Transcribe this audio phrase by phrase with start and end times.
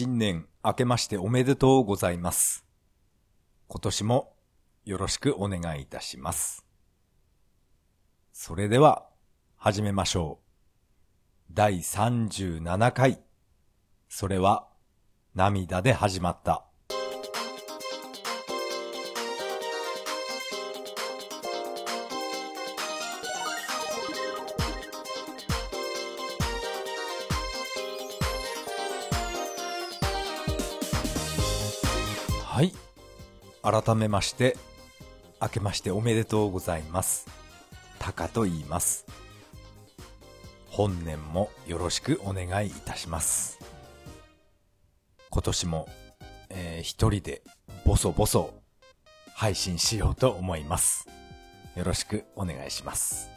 [0.00, 2.64] 新年明けましておめでとうございます。
[3.68, 4.32] 今年も
[4.86, 6.64] よろしくお願いいたします。
[8.32, 9.04] それでは
[9.58, 11.52] 始めましょう。
[11.52, 13.20] 第37回。
[14.08, 14.68] それは
[15.34, 16.64] 涙で始まった。
[33.70, 34.56] 改めまして、
[35.40, 37.28] 明けましておめでとうございます。
[38.00, 39.06] タカと言います。
[40.70, 43.60] 本年もよろしくお願いいたします。
[45.30, 45.88] 今年も、
[46.48, 47.42] えー一人で
[47.84, 48.52] ボソボソ
[49.34, 51.06] 配信しようと思います。
[51.76, 53.30] よろしくお願いします。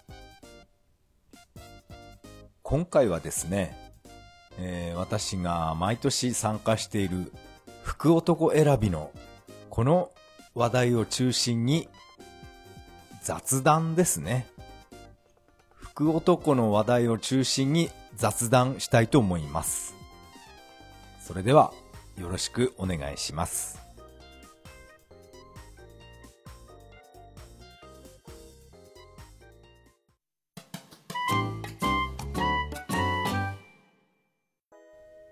[2.63, 3.77] 今回はですね、
[4.57, 7.31] えー私が毎年参加している
[7.83, 9.11] 福男選びの
[9.69, 10.09] この
[10.55, 11.87] 話題を中心に
[13.23, 14.45] 雑談ですね。
[15.75, 19.95] 福男の話題を中心に雑談したいと思います。
[21.19, 21.73] それでは
[22.19, 23.79] よろしくお願いします。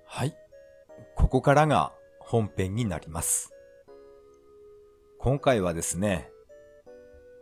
[0.07, 0.33] はい。
[1.15, 3.51] ここからが本編になります。
[5.23, 6.31] 今回はですね、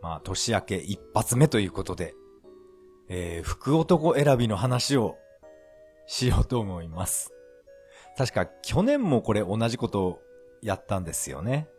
[0.02, 2.14] まあ年明け一発目ということで、
[3.08, 5.16] えー、福男選びの話を
[6.06, 7.32] しようと思います。
[8.18, 10.20] 確か去年もこれ同じことを
[10.60, 11.70] やったんですよね。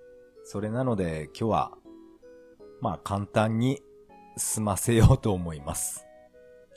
[0.44, 1.72] それなので今日は、
[2.82, 3.84] まあ簡単に
[4.38, 6.08] 済ませようと思います。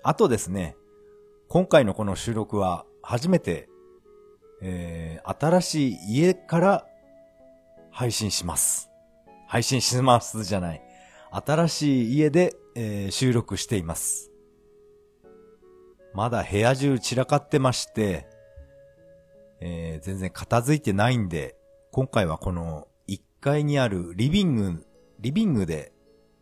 [0.03, 0.77] あとですね、
[1.49, 3.71] 今回のこの収録は初めて、
[4.61, 6.87] えー、新しい家から
[7.91, 8.91] 配信します。
[9.55, 10.83] 配信しますじゃない。
[11.31, 14.33] 新しい家で、えー収録しています。
[16.13, 18.27] まだ部屋中散らかってまして、
[19.61, 21.55] えー全然片付いてないんで、
[21.93, 24.85] 今回はこの1階にあるリビング、
[25.21, 25.93] リビングで、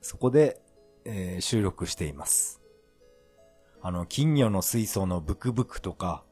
[0.00, 0.62] そこで、
[1.04, 2.62] えー収録しています。
[3.82, 6.24] あの、金魚の水槽のブクブクとか、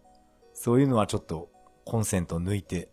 [0.54, 1.50] そういうのはちょっと
[1.84, 2.88] コンセント抜いて、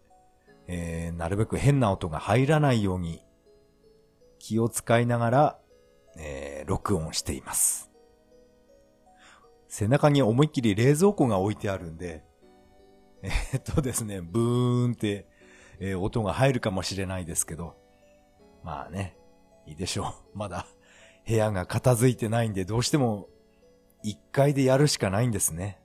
[0.68, 3.22] えーなるべく変な音が入らないように
[4.47, 5.59] 気を使いながら、
[6.18, 7.91] えー録音しています。
[9.68, 12.24] 背中に思いっきり冷蔵庫が置いてあるんで、
[13.24, 15.28] えーっとですね、ブーンって、
[15.81, 17.75] えー音が入るかもしれないですけど、
[18.63, 19.18] まあね、
[19.66, 20.38] いいでしょう。
[20.38, 20.66] まだ
[21.28, 23.28] 部屋が片付いてないんで、どうしても
[24.06, 25.81] 1階でやるしかないんですね。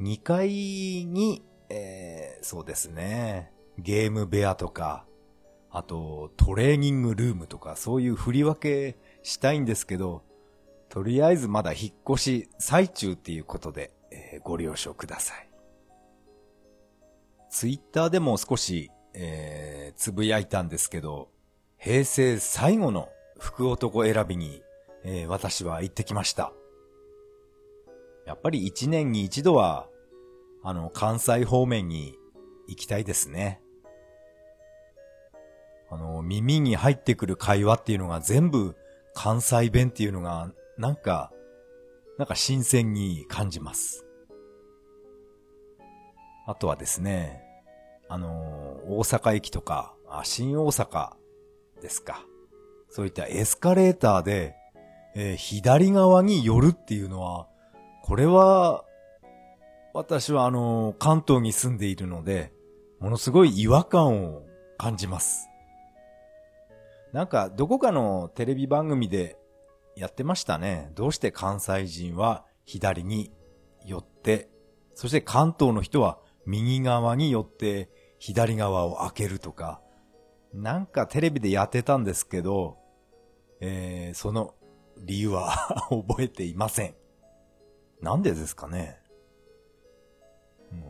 [0.00, 5.05] 2階に、えーそうですね、ゲーム部屋とか、
[5.76, 10.22] あとトレーニングルームとか、そういう振り分けしたいんですけど、
[10.88, 15.50] とりあえずまだ引っ越し最中っていうことで、えーご了承ください。
[17.50, 21.28] ツイッターでも少し、えーつぶやいたんですけど、
[21.76, 24.62] 平成最後の福男選びに、
[25.04, 26.54] えー私は行ってきました。
[28.24, 29.90] やっぱり一年に一度は、
[30.62, 32.14] あの、関西方面に
[32.66, 33.60] 行きたいですね。
[35.90, 38.76] あの、耳に入ってくる会話っていうのが全部
[39.14, 41.32] 関西弁っていうのが、なんか、
[42.18, 44.06] なんか新鮮に感じます。
[46.46, 47.42] あとはですね、
[48.08, 51.14] あの、大阪駅とか、あ新大阪
[51.80, 52.24] ですか。
[52.88, 54.54] そういったエスカレーターで、
[55.14, 57.48] えー左側に寄るっていうのは、
[58.02, 58.84] これは、
[59.92, 62.52] 私はあの、関東に住んでいるので、
[63.00, 64.42] ものすごい違和感を
[64.78, 65.48] 感じます。
[67.16, 69.38] なんか、どこかのテレビ番組で
[69.96, 70.90] やってましたね。
[70.94, 73.32] どうして関西人は左に
[73.86, 74.50] 寄って、
[74.94, 79.80] そして関東の人は右側に寄って左側を開けるとか、
[80.52, 82.76] なんかテレビでやってたんですけど、
[83.62, 84.54] えー、その
[84.98, 85.56] 理由は
[85.88, 86.94] 覚えていません。
[88.02, 89.00] なんでですかね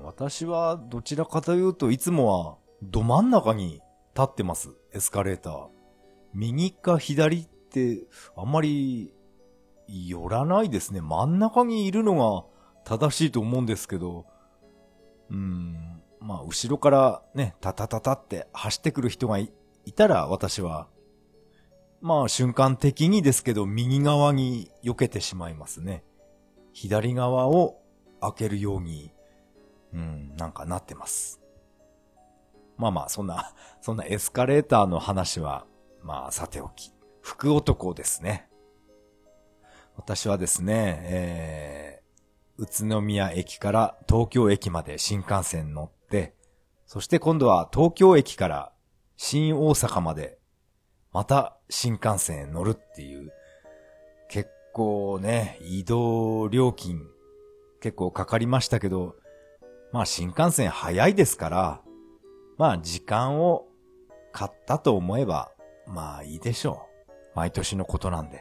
[0.02, 3.74] 私はどちらかというといつもはど真ん中に
[4.16, 4.70] 立ってます。
[4.92, 5.75] エスカレーター。
[6.36, 8.02] 右か左って
[8.36, 9.10] あんまり
[9.88, 11.00] 寄らないですね。
[11.00, 12.44] 真ん中にいるのが
[12.84, 14.26] 正しいと思うんですけど、
[15.30, 19.50] うん、まあ後ろからね、タタタタって走ってくる人がい
[19.86, 20.88] いたら私は、
[22.02, 26.04] まあ瞬間的にですけど右側に避けてしまいますね。
[26.74, 27.80] 左側を
[28.20, 29.10] 開けるように、
[29.94, 31.40] うん、なんかなってます。
[32.76, 35.64] まあまあ、そんな、そんなエスカレーターの話は、
[36.06, 36.92] まあ、さておき。
[37.20, 38.48] 福男ですね。
[39.96, 46.36] 私はですね、えー、宇都宮駅から東京駅まで新幹線乗って、
[46.86, 48.72] そして今度は東京駅から
[49.16, 50.38] 新大阪まで、
[51.12, 53.32] また新幹線乗るっていう、
[54.28, 57.02] 結構ね、移動料金
[57.80, 59.16] 結構かかりましたけど、
[59.92, 61.80] まあ新幹線早いですから、
[62.58, 63.66] まあ時間を
[64.30, 65.50] 買ったと思えば、
[65.86, 66.86] まあいいでしょ
[67.34, 67.36] う。
[67.36, 68.40] 毎年のことなんで。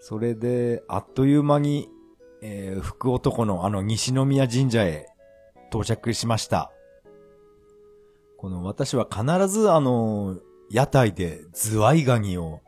[0.00, 1.88] それで、あっという間に、
[2.40, 5.06] えー、福男のあの西宮神社へ
[5.70, 6.72] 到着しました。
[8.36, 10.38] この私は必ずあの、
[10.70, 12.60] 屋台でズワイガニを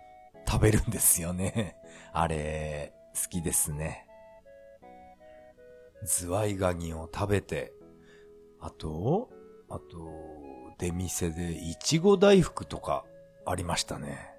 [0.48, 1.76] 食べるんですよね。
[2.12, 4.06] あれ、好きですね。
[6.02, 7.72] ズワイガニを食べて、
[8.58, 9.30] あと、
[9.68, 10.29] あと、
[10.80, 13.04] 出店でいちご大福とか
[13.44, 14.30] ありましたね。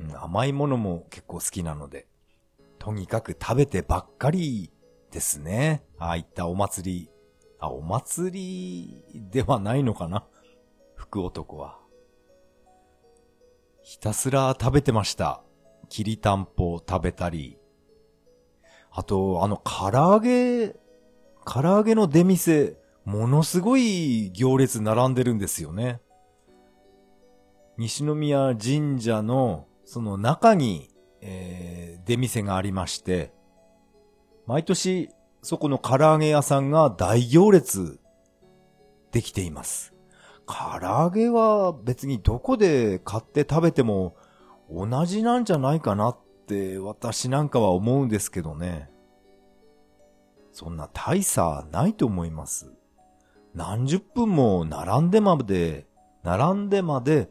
[0.00, 2.06] うん、甘いものも結構好きなので、
[2.78, 4.72] とにかく食べてばっかり
[5.10, 5.84] ですね。
[5.98, 7.10] ああいったお祭り。
[7.60, 10.24] あ、お祭りではないのかな？
[10.96, 11.78] 福男は。
[13.82, 15.42] ひたすら食べてました。
[15.88, 17.58] きりたんぽ食べたり。
[18.90, 20.74] あと、あの、唐揚げ、
[21.44, 26.00] 唐揚げの出店、ものすごい行列並んでるんですよね。
[27.78, 30.90] 西宮神社のその中に、
[31.20, 33.32] えー、出店がありまして、
[34.46, 35.10] 毎年
[35.42, 37.98] そこの唐揚げ屋さんが大行列
[39.10, 39.94] できています。
[40.46, 44.16] 唐揚げは別にどこで買って食べても
[44.70, 48.90] 同じなんじゃないかなって私なんかは思うんですけどね。
[50.52, 52.72] そんな大差ないと思います。
[53.54, 55.86] 何十分も並んでまで、
[56.22, 57.28] 並んでまで、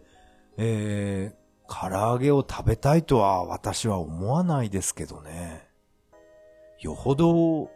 [0.58, 5.68] えー、唐揚げを食べたいとは私は思わないですけどね。
[6.80, 7.70] よほど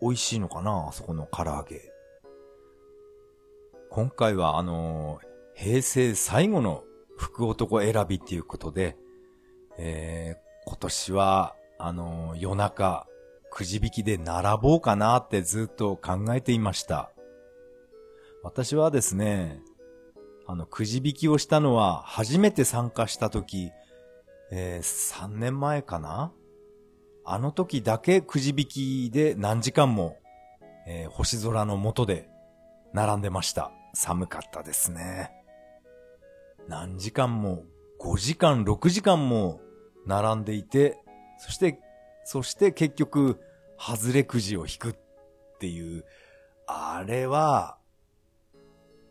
[0.00, 1.92] 美味しいのかな、あそこの唐揚げ。
[3.90, 6.84] 今回はあのー、平成最後の
[7.16, 8.96] 福男選びっていうことで、
[9.78, 13.06] えー、今年は、あのー、夜中、
[13.50, 17.11] くじ引きで並ぼうかなってずっと考えていました。
[18.42, 19.62] 私はですね、
[20.46, 23.70] あの、くじ引きをしたのは初めて参加した時、
[24.50, 26.32] えー、3年前かな？
[27.24, 30.18] あの時だけくじ引きで何時間も、
[30.88, 32.28] えー、星空の下で
[32.92, 33.70] 並んでました。
[33.94, 35.30] 寒かったですね。
[36.68, 37.64] 何時間も、
[38.00, 39.60] 5時間、6時間も
[40.06, 40.98] 並んでいて、
[41.38, 41.78] そして、
[42.24, 43.40] そして結局、
[43.78, 44.96] 外れくじを引くっ
[45.60, 46.04] ていう、
[46.66, 47.78] あれは、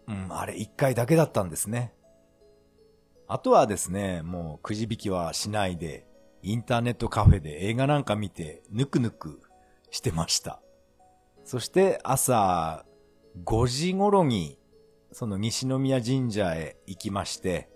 [0.08, 1.94] うん、あれ一回だけだったんですね。
[3.28, 6.06] あとはですね、もうくじ引きはしないで、
[6.42, 9.42] インターネットカフェで映画なんか見て、ぬくぬく
[9.90, 10.62] してました。
[11.46, 12.86] そして朝
[13.46, 14.60] 5時頃に、
[15.14, 17.70] その西宮神社へ行きまして、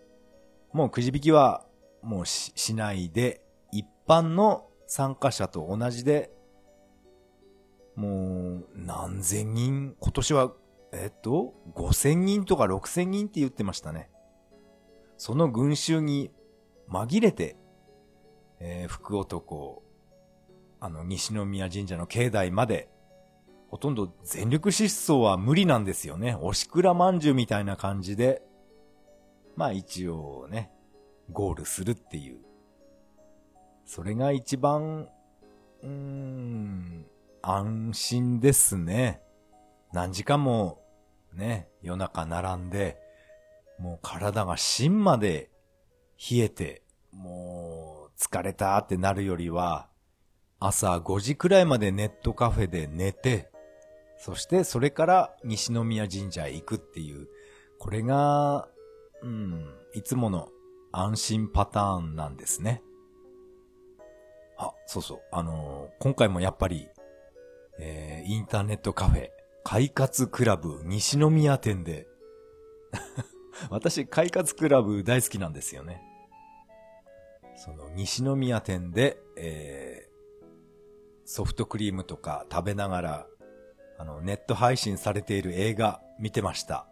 [0.74, 1.66] もうくじ引きは
[2.02, 3.42] もうししないで、
[3.72, 6.32] 一般の参加者と同じで、
[7.96, 10.52] もう何千人、今年は
[10.98, 14.10] えっと、5000人とか6000人って言ってましたね。
[15.18, 16.32] その群衆に
[16.90, 17.58] 紛れて、
[18.60, 19.84] えー、福男、
[20.80, 22.90] あの、西宮神社の境内まで、
[23.68, 26.38] ほとんど全力疾走は無理なんですよね。
[26.40, 28.42] おしくらまんじゅうみたいな感じで、
[29.58, 30.72] まあ一応ね、
[31.30, 32.40] ゴールするっていう。
[33.86, 35.10] それが一番、
[35.84, 37.06] うーん、
[37.42, 39.22] 安心ですね。
[39.92, 40.85] 何時間も
[41.36, 42.98] ね、夜中並んで、
[43.80, 45.50] もう体が芯まで
[46.32, 49.90] 冷えて、もう疲れたってなるよりは、
[50.60, 53.52] 朝5時くらいまでネットカフェで寝て、
[54.18, 57.28] そしてそれから西宮神社へ行くっていう、
[57.80, 58.68] これが、
[59.22, 60.50] うん、いつもの
[60.92, 62.82] 安心パターンなんですね。
[64.58, 66.88] あ、そうそう、あのー、今回もやっぱり、
[67.80, 69.30] えー、インターネットカフェ、
[69.66, 72.08] 快活クラブ西宮店で
[73.70, 76.02] 私、快活クラブ大好きなんですよね。
[77.58, 80.46] その西宮店で、えー、
[81.26, 83.28] ソフトクリームとか食べながら、
[83.98, 86.88] あの、ネット配信されている映画見てました。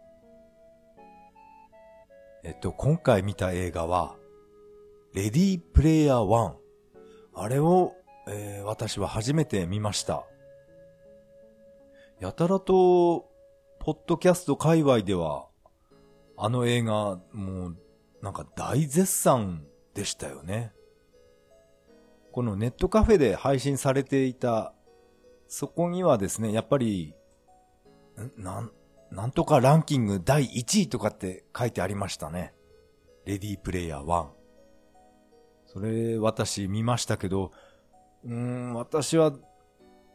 [2.42, 4.16] えっと、今回見た映画は、
[5.14, 6.56] レディープレイヤー1。
[7.36, 7.94] あれを
[8.26, 10.24] えー、私は初めて見ました。
[12.20, 13.30] やたらと、
[13.80, 15.48] ポッドキャスト界隈では、
[16.36, 17.76] あの映画、もう、
[18.22, 20.72] なんか大絶賛でしたよね。
[22.32, 24.74] このネットカフェで配信されていた、
[25.48, 27.14] そこにはですね、やっぱり、
[28.36, 28.72] なん、
[29.10, 32.54] なんとかランキング第1位とかって書いてありましたね。
[33.24, 34.26] レディープレイヤー1。
[35.66, 37.52] それ、私見ましたけど、
[38.24, 39.32] うーん、私は、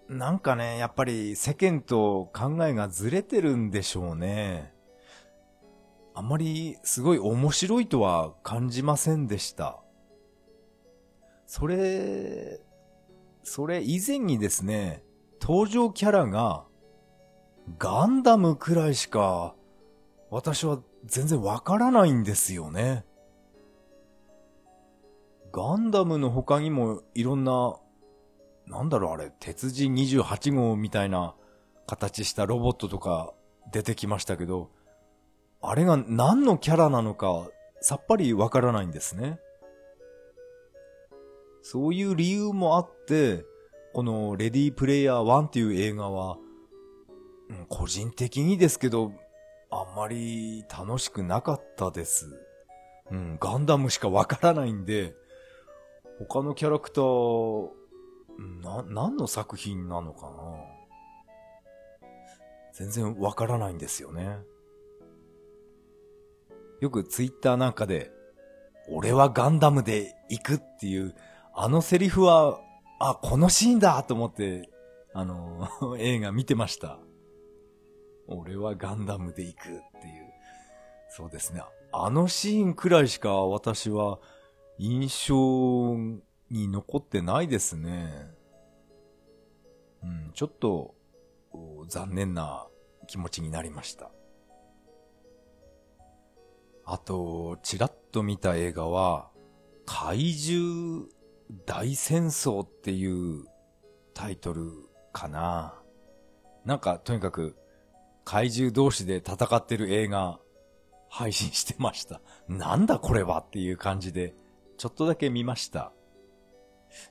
[0.10, 4.74] なんかね、やっぱり世間と考えがずれてるんでしょうね。
[6.16, 9.80] あまりすごい面白いとは感じませんでした。
[11.46, 12.60] それ、
[13.44, 15.04] それ以前にですね、
[15.40, 16.66] 登場キャラが
[17.78, 19.56] ガンダムくらいしか
[20.32, 23.06] 私は全然わからないんですよね。
[25.52, 27.78] ガンダムの他にもいろんな、
[28.70, 31.36] なんだろうあれ、鉄人28号みたいな
[31.88, 33.34] 形したロボットとか
[33.72, 34.70] 出てきましたけど、
[35.62, 37.50] あれが何のキャラなのか
[37.82, 39.40] さっぱりわからないんですね。
[41.62, 43.44] そういう理由もあって、
[43.94, 46.38] このレディープレイヤー1っていう映画は、
[47.68, 49.12] 個人的にですけど、
[49.72, 52.28] あんまり楽しくなかったです。
[53.12, 55.16] うん、ガンダムしかわからないんで、
[56.20, 57.79] 他のキャラクター、
[58.62, 60.80] な、何の作品なのかな？
[62.74, 64.38] 全然わからないんですよね。
[66.80, 68.12] よくツイッターなんかで、
[68.90, 71.14] 俺はガンダムで行くっていう、
[71.54, 72.60] あのセリフは、
[73.00, 74.70] あ、このシーンだと思って、
[75.14, 75.68] あの、
[76.00, 77.00] 映画見てました。
[78.28, 79.84] 俺はガンダムで行くっていう。
[81.10, 81.64] そうですね。
[81.92, 84.20] あのシーンくらいしか私は
[84.78, 85.96] 印象
[86.50, 88.10] に残ってないですね。
[90.04, 90.96] うん、ちょっと
[91.88, 92.68] 残念な
[93.08, 94.12] 気持ちになりました。
[96.86, 99.30] あと、ちらっと見た映画は、
[99.86, 101.08] 怪獣
[101.66, 103.46] 大戦争っていう
[104.14, 104.72] タイトル
[105.14, 105.76] かな。
[106.66, 107.56] なんか、とにかく、
[108.26, 110.40] 怪獣同士で戦ってる映画、
[111.10, 112.22] 配信してました。
[112.48, 114.36] なんだこれはっていう感じで、
[114.78, 115.92] ちょっとだけ見ました。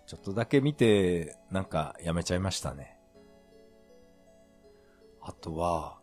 [0.07, 2.99] ちょっとだけ見て、なんかやめちゃいましたね。
[5.21, 5.99] あとは、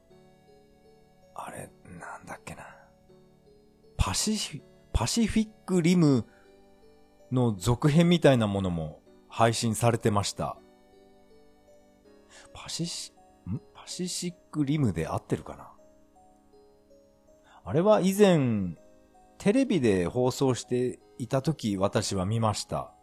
[1.34, 2.64] あれ、なんだっけな。
[3.98, 4.62] パシフィ、
[4.94, 6.26] パシフィックリム
[7.32, 10.58] の続編みたいなものも配信されてました。
[12.54, 13.12] パシシ、
[13.50, 13.60] ん？
[13.74, 15.72] パシシックリムで合ってるかな？
[17.66, 18.78] あれは以前、
[19.38, 22.95] テレビで放送していた時私は見ました。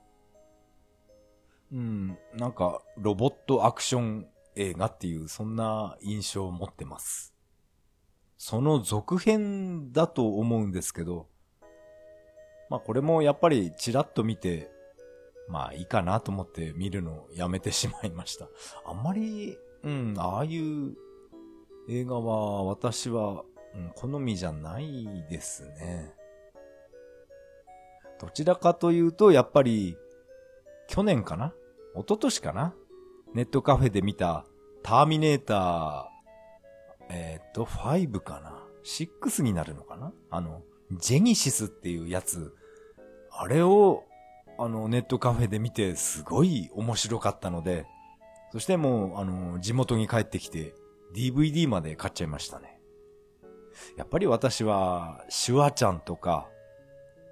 [1.72, 4.26] うん、なんかロボットアクション
[4.56, 7.34] 映画っていうそんな印象を持ってます。
[8.36, 11.28] その続編だと思うんですけど、
[12.68, 14.70] まあこれもやっぱりちらっと見て、
[15.48, 18.48] まあいいかなと思って見るのをやめてしまいました。
[18.84, 20.94] あんまり、うん、ああいう
[21.88, 26.12] 映画は私は、うん、好みじゃないですね。
[28.20, 29.96] どちらかというと、やっぱり、
[30.86, 31.52] 去年かな
[31.94, 32.74] 一昨年かな？
[33.34, 34.44] ネットカフェで見た
[34.82, 36.12] ターミネーター
[37.10, 40.12] えっ、と、5かな ?6 になるのかな？
[40.30, 42.54] あの、ジェニシスっていうやつ、
[43.30, 44.04] あれを、
[44.58, 47.86] あの、ネットカフェで見て、すごい面白かったので、
[48.52, 50.74] そしてもう、あの、地元に帰ってきて、
[51.14, 52.78] DVD まで買っちゃいましたね。
[53.96, 56.48] やっぱり私は、シュワちゃんとか、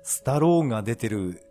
[0.03, 1.43] スタローが出てる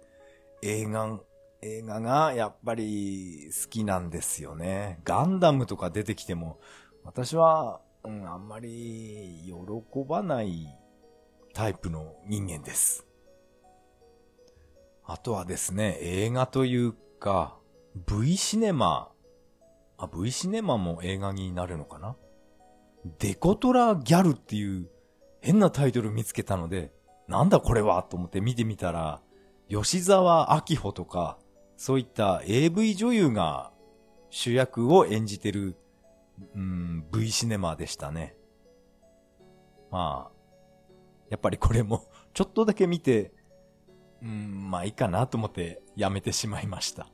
[0.61, 1.19] 映画、
[1.61, 4.99] 映画がやっぱり好きなんですよね。
[5.03, 6.59] ガンダムとか出てきても、
[7.03, 9.53] 私はうん、あんまり喜
[10.07, 10.67] ばない
[11.53, 13.05] タイプの人間です。
[15.03, 17.57] あとはですね、映画というか、
[18.07, 19.11] V シネマ、
[19.97, 22.15] あ、V シネマも映画になるのかな？
[23.19, 24.89] デコトラギャルっていう
[25.41, 26.93] 変なタイトル見つけたので、
[27.27, 29.21] なんだこれはと思って見てみたら、
[29.67, 31.37] 吉沢明穂とか、
[31.79, 33.71] そういった AV 女優が
[34.29, 35.77] 主役を演じてる
[36.55, 38.35] うん、V シネマでしたね。
[39.91, 40.91] まあ、
[41.29, 43.31] やっぱりこれも ちょっとだけ見て、
[44.21, 47.07] うん、まあいいかなと思ってやめてしまいました。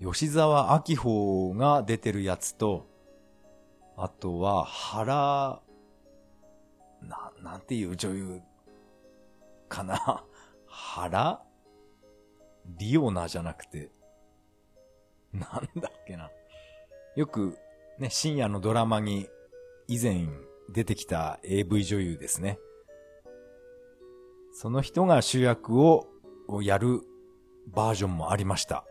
[0.00, 2.86] 吉沢明穂が出てるやつと、
[3.96, 5.62] あとは原、
[7.00, 8.42] な、なんていう女優
[9.68, 10.24] かな？
[10.66, 11.42] 原？
[12.66, 13.90] リオナじゃなくて、
[15.32, 16.30] なんだっけな。
[17.16, 17.58] よく、
[17.98, 19.28] ね、深夜のドラマに
[19.88, 20.26] 以前
[20.72, 22.58] 出てきた AV 女優ですね。
[24.52, 26.06] その人が主役を
[26.62, 27.00] やる
[27.66, 28.84] バージョンもありました。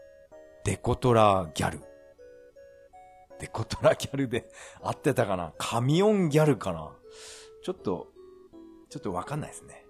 [0.66, 1.80] デコトラギャル。
[3.40, 4.50] デコトラギャルで
[4.82, 6.96] 合ってたかなカミオンギャルかな
[7.64, 8.12] ちょっと、
[8.90, 9.86] ちょっとわかんないですね。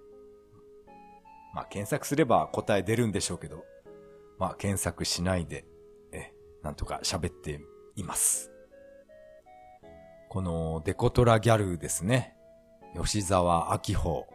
[1.54, 3.64] まあ、検索すれば答え出るんでしょうけど、
[4.38, 5.66] まあ、検索しないで、
[6.12, 7.62] え、なんとか喋って
[7.96, 8.52] います。
[10.30, 12.36] このデコトラギャルですね。
[12.96, 14.28] 吉沢明穂。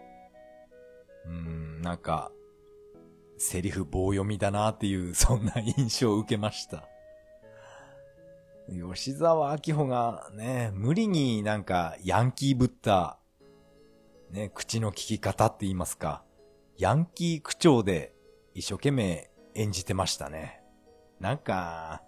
[1.26, 2.30] うーん、なんか、
[3.36, 6.88] セリフ棒読みだなっていう、 そんな印象を受けました。
[8.68, 13.18] 吉沢明穂がね、無理になんかヤンキーぶった、
[14.30, 16.22] ね、口の聞き方って言いますか、
[16.76, 18.14] ヤンキー口調で
[18.54, 19.27] 一生懸命
[19.58, 20.62] 演じてましたね。
[21.18, 22.02] なんか、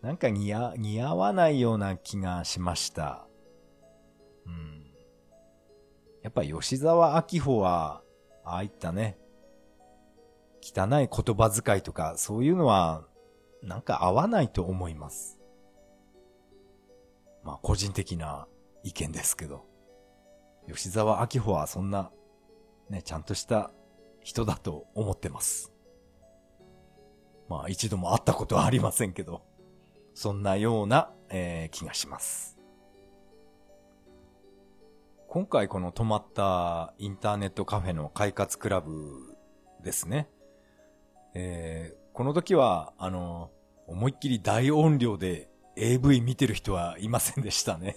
[0.00, 3.26] なんか似合、似合わないような気がしました。
[4.46, 4.86] うん。
[6.22, 8.02] やっぱ吉沢明穂は、
[8.44, 9.18] ああいったね、
[10.62, 13.04] 汚い言葉遣いとか、そういうのは、
[13.62, 15.40] なんか合わないと思います。
[17.42, 18.46] まあ、個人的な
[18.84, 19.64] 意見ですけど。
[20.68, 22.12] 吉沢明穂はそんな、
[22.88, 23.70] ね、ちゃんとした
[24.22, 25.73] 人だと思ってます。
[27.48, 29.42] まあ、一度も会ったことはありませんけど、
[30.14, 32.58] そんなような、えー、気がします。
[35.28, 39.36] 今回この泊まったインターネットカフェの快活クラブ
[39.82, 40.28] ですね。
[41.34, 43.50] えー、この時は、あの、
[43.88, 47.96] 思いっきり大音量で AV 見てる人はいませんでしたね。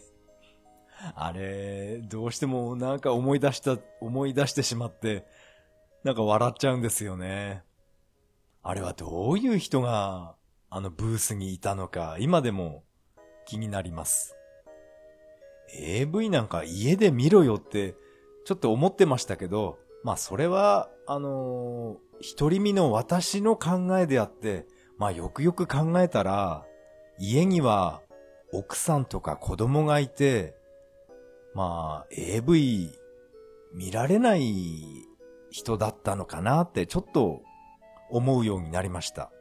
[1.16, 5.26] あれ、どうしてもなんか思い出した、思い出してしまって、
[6.04, 7.64] なんか笑っちゃうんですよね。
[8.68, 10.36] あれはどういう人が、
[10.70, 12.84] あのブースにいたのか、今でも
[13.46, 14.36] 気になります。
[15.74, 17.96] AV なんか家で見ろよって、
[18.44, 24.66] ちょっと思ってましたけど、まあそれは、あのー、独り身の私の考えであって、
[24.98, 26.66] まあよくよく考えたら、
[27.18, 28.02] 家には
[28.52, 30.58] 奥さんとか子供がいて、
[31.54, 32.92] まあ、AV
[33.74, 35.06] 見られない
[35.52, 37.44] 人だったのかなってちょっと
[38.10, 39.32] 思うようになりました。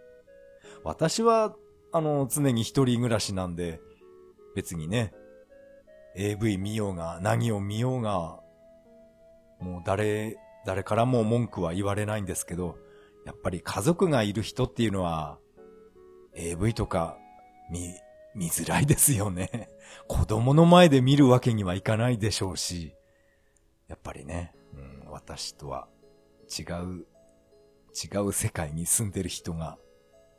[0.85, 1.55] 私は、
[1.93, 3.81] あの、常に一人暮らしなんで、
[4.55, 5.13] 別にね、
[6.17, 8.41] AV 見ようが、何を見ようが、
[9.61, 12.79] もう誰、誰からも文句は言われないんですけど、
[13.25, 15.39] やっぱり家族がいる人っていうのは、
[16.35, 17.19] AV とか
[17.71, 17.95] 見、
[18.35, 19.71] 見づらいですよね。
[20.09, 22.95] 子供の前で見るわけにはいかないでしょうし、
[23.89, 25.89] やっぱりね、うん、私とは
[26.47, 27.07] 違う、
[27.97, 29.79] 違う世界に住んでる人が、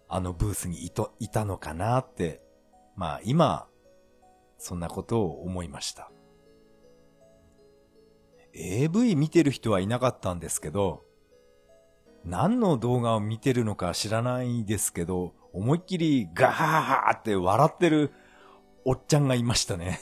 [0.08, 2.42] あのブースにいと、いたのかなって、
[2.96, 3.68] まあ今、
[4.60, 6.12] そんなことを思いました。
[8.54, 11.04] AV 見てる人はいなかったんですけど、
[12.24, 18.12] 何の動画を見てるのか知らないですけど、思いっきりガーって笑ってる
[18.86, 20.00] おっちゃんがいましたね。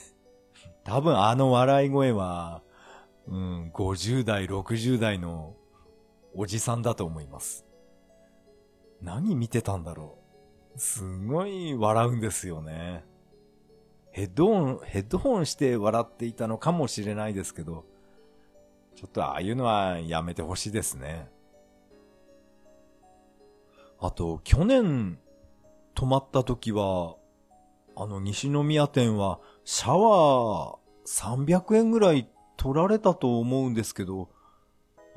[0.84, 2.62] 多分あの笑い声は、
[3.28, 5.56] うん、50代、60代の
[6.36, 7.66] おじさんだと思います。
[9.02, 10.18] 何見てたんだろ
[10.76, 10.80] う。
[10.80, 13.06] すごい笑うんですよね。
[14.12, 17.86] ヘッドホン、ヘッドホンして笑っていたのかもしれないですけど、
[18.96, 21.30] ちょっとああいうのはやめてほしいですね。
[24.00, 25.20] あと、去年
[25.94, 27.16] 泊まった時は、
[27.96, 34.30] あの、西宮店は、シャワー300円ぐらい取られたと思うんですけど、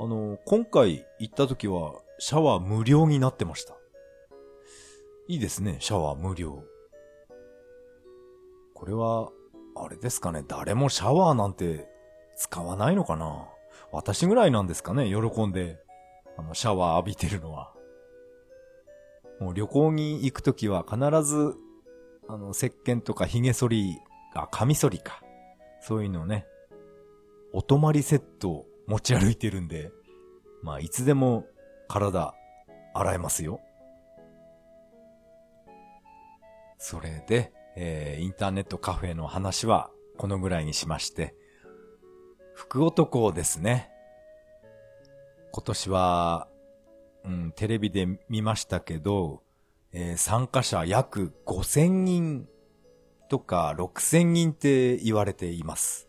[0.01, 3.75] あの、今回行った時は、シャワー無料になってました。
[5.27, 6.63] いいですね、シャワー無料。
[8.75, 9.31] これは、
[9.75, 11.89] あれですかね、誰もシャワーなんて
[12.37, 13.49] 使わないのかな
[13.91, 15.81] 私ぐらいなんですかね、喜んで、
[16.37, 17.75] あの、シャワー浴びてるのは。
[19.41, 21.57] もう旅行に行くときは必ず、
[22.29, 23.99] あの、石鹸とか髭剃り、
[24.35, 25.21] あ、カミソリか。
[25.81, 26.47] そういうのね、
[27.53, 29.93] お泊まりセット持ち歩いてるんで、
[30.63, 31.47] まあ、いつでも
[31.87, 32.35] 体
[32.95, 33.61] 洗えますよ。
[36.79, 41.37] それで、えー、インターネットカフェの話はこのぐらいにしまして、
[42.55, 43.91] 福男ですね。
[45.53, 46.49] 今年は
[47.25, 49.43] うん、テレビで見ましたけど、
[49.93, 52.49] えー、参加者約5000人
[53.29, 56.08] とか6000人って言われています。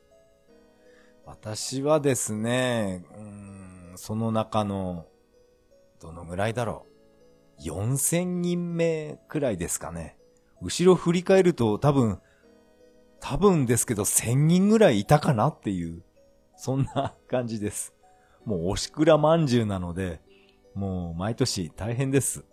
[1.30, 5.06] 私はですね、うん、その中の、
[6.02, 6.88] どのぐらいだろ
[7.60, 7.62] う。
[7.62, 10.18] 4000人目くらいですかね。
[10.60, 12.20] 後ろ振り返ると多分、
[13.20, 16.04] 多分ですけど1000人ぐらいいたかなっていう、
[16.56, 17.94] そんな感じです。
[18.44, 20.22] もうおしくらまんじゅうなので、
[20.74, 22.44] もう毎年大変です。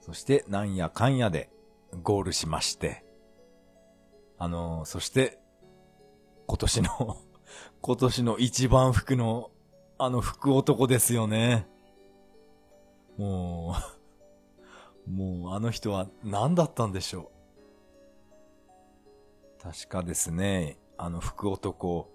[0.00, 1.50] そしてなんやかんやで
[2.02, 3.04] ゴールしまして、
[4.38, 5.38] あの、そして
[6.46, 7.16] 今年の
[7.82, 9.50] 今年の一番服の
[9.98, 11.66] あの服男ですよね。
[13.16, 13.74] も
[15.06, 17.30] う もうあの人は何だったんでしょ
[19.60, 19.62] う。
[19.62, 22.10] 確かですね、あの服男、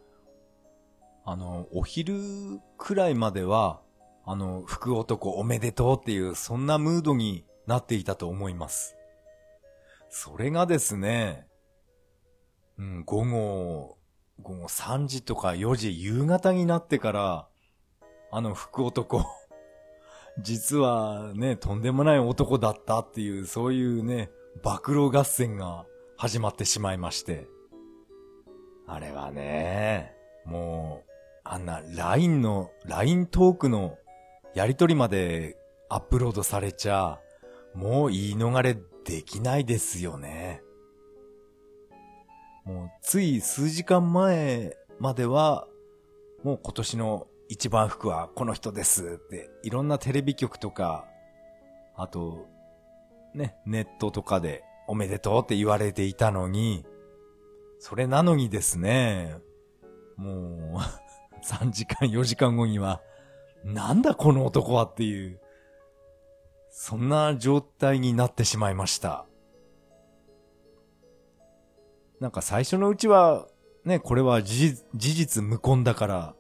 [1.25, 3.81] あの、お昼くらいまでは、
[4.25, 8.95] あの、福男おめでとうっていう、そんなムードになっていたと思います。
[10.09, 11.47] それがですね、
[12.77, 13.97] うん、午後、
[14.41, 17.47] 午後3時とか4時、夕方になってから、
[18.32, 19.23] あの福男、
[20.39, 24.32] 実はね、とんでもない男だったっていう、そういうね、
[24.63, 25.86] 暴露合戦が
[26.17, 27.47] 始まってしまいまして。
[28.88, 31.12] あれはね、もう、
[31.43, 33.97] あんな LINE の、LINE トークの
[34.54, 35.58] やりとりまで
[35.89, 37.19] アップロードされちゃ、
[37.73, 40.62] もう言い逃れできないですよね。
[42.65, 45.67] もうつい数時間前までは、
[46.43, 51.06] もう今年の一番服はこの人ですって、いろんなテレビ局とか、
[51.95, 52.47] あと、
[53.34, 56.86] ね、ネットとかでおめでとうって言われていたのに、
[57.80, 59.36] それなのにですね、
[60.15, 60.78] もう
[61.43, 63.02] 3時間4時間後には、
[63.63, 65.41] なんだこの男はっていう、
[66.69, 69.26] そんな状態になってしまいました。
[72.21, 73.47] なんか最初のうちは、
[73.84, 76.36] ね、これは事実、無根だから、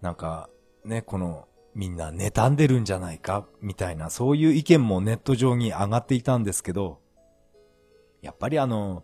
[0.00, 0.48] なんか、
[0.84, 7.00] ね、この、みんな妬んでるんじゃないか、みたいな、そういう意見もネット上に上がっていたんですけど、
[8.22, 9.02] やっぱりあの、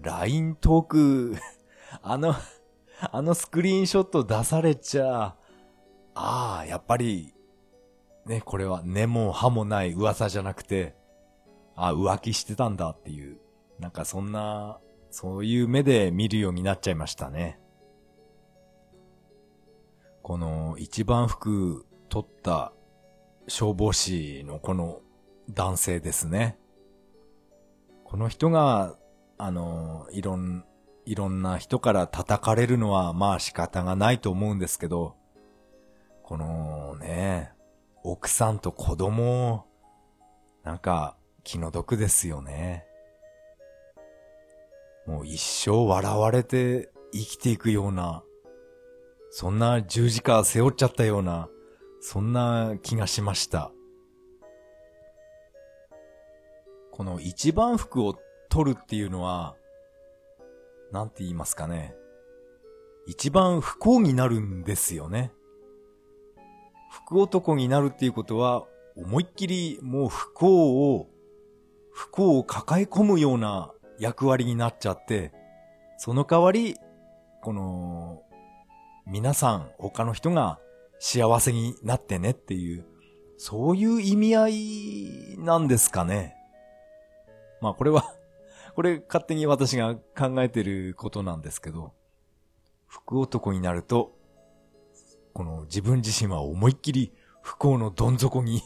[0.00, 1.36] LINE トーク
[2.00, 2.36] あの
[3.10, 5.34] あのスクリーンショット出されちゃ、
[6.14, 7.34] ああ、やっぱり、
[8.24, 10.94] ね、これは根も葉もない噂じゃなくて、
[11.74, 13.40] あ浮気してたんだっていう、
[13.80, 14.78] なんかそんな、
[15.12, 17.60] そういう目で見るようになっちゃいましたね。
[20.22, 22.72] この一番服取った
[23.46, 25.00] 消防士のこの
[25.50, 26.58] 男性ですね。
[28.04, 28.96] この人が、
[29.36, 30.64] あの、いろん、
[31.04, 35.16] いろんな人から叩かれるのはまあ仕方がないと思うんですけど、
[36.22, 37.52] このね、
[38.02, 39.66] 奥さんと子供、
[40.62, 42.86] なんか気の毒ですよね。
[45.06, 48.22] もう一生笑われて生きていくような、
[49.30, 51.48] そんな十字架背負っちゃったような、
[52.00, 53.72] そんな気がしました。
[56.92, 58.16] この一番服を
[58.48, 59.56] 取るっていうのは、
[60.92, 61.94] なんて言いますかね。
[63.06, 65.32] 一番不幸になるんですよね。
[66.90, 71.08] 福男になるっていうことは、思いっきりもう不幸を、
[71.90, 75.32] 不幸を抱え込むような役割になっちゃって、
[75.96, 76.76] その代わり、
[77.40, 78.24] この、
[79.06, 80.58] 皆さん、他の人が
[80.98, 82.84] 幸せになってねっていう、
[83.36, 86.34] そういう意味合いなんですかね。
[87.60, 88.16] まあこれは
[88.74, 91.92] これ勝手に私が考えてることなんですけど、
[92.88, 94.18] 福男になると、
[95.32, 98.62] この自分自身は思いっきり不幸のどん底に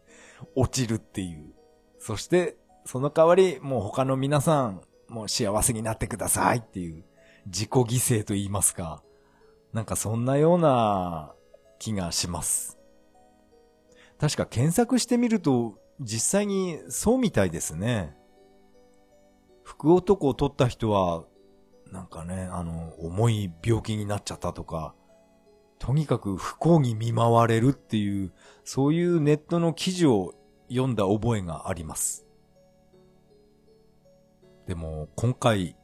[0.56, 1.52] 落ちるっていう。
[1.98, 2.56] そして、
[2.90, 7.04] その代わり、もう他の皆さん、もう幸せになってくださいっていう、
[7.44, 7.84] 自己犠
[8.20, 9.02] 牲と言いますか。
[9.74, 11.34] なんかそんなような
[11.78, 12.78] 気がします。
[14.18, 18.16] 確か検索してみると、実際にそうみたいですね。
[19.64, 21.24] 福男を取った人は、
[21.92, 24.94] なんかね、あの、重い病気になっちゃったとか、
[25.78, 28.32] とにかく不幸に見舞われるっていう、
[28.64, 30.32] そういうネットの記事を
[30.70, 32.27] 読んだ覚えがあります。
[34.68, 35.76] でも、今回、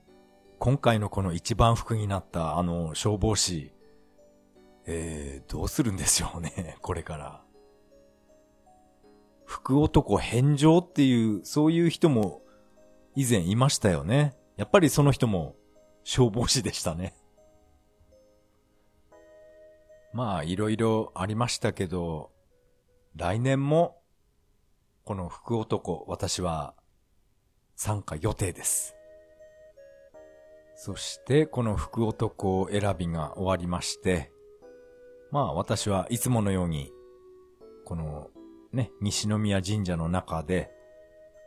[0.58, 3.72] 今回のこの一番福になったあの消防士、
[4.84, 7.42] えー、どうするんでしょうね、 これから。
[9.46, 12.42] 福男返上っていう、そういう人も
[13.16, 14.36] 以前いましたよね。
[14.58, 15.56] やっぱりその人も
[16.02, 17.16] 消防士でしたね。
[20.12, 22.32] まあ、いろいろありましたけど、
[23.16, 24.02] 来年も、
[25.06, 26.74] この福男、私は
[27.76, 28.94] 参加予定です。
[30.76, 34.32] そして、この福男選びが終わりまして、
[35.30, 36.92] まあ私はいつものように、
[37.84, 38.30] この
[38.72, 40.70] ね、西宮神社の中で、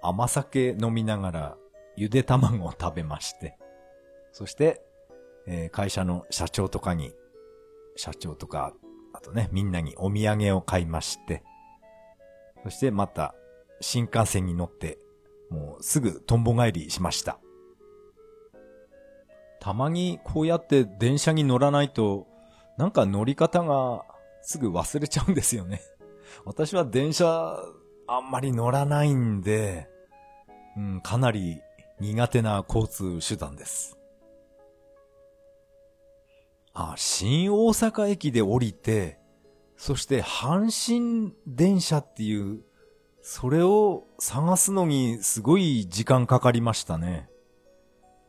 [0.01, 1.57] 甘酒飲みながら
[1.95, 3.57] ゆで卵を食べまして、
[4.31, 4.81] そして、
[5.45, 7.13] えー会社の社長とかに、
[7.95, 8.73] 社長とか、
[9.13, 11.43] あとね、みんなにお土産を買いまして、
[12.63, 13.35] そしてまた
[13.81, 14.99] 新幹線に乗って、
[15.49, 17.39] もうすぐとんぼ帰りしました。
[19.59, 22.27] たまにこうやって電車に乗らないと、
[22.77, 24.03] なんか乗り方が
[24.41, 25.81] すぐ忘れちゃうんですよね。
[26.45, 27.57] 私は電車
[28.07, 29.89] あんまり乗らないんで、
[30.77, 31.61] うん、かなり
[31.99, 33.97] 苦手な交通手段です。
[36.73, 39.17] あ、新大阪駅で降りて、
[39.77, 42.63] そして阪神電車っていう、
[43.29, 47.29] それを探すのにすごい時間かかりましたね。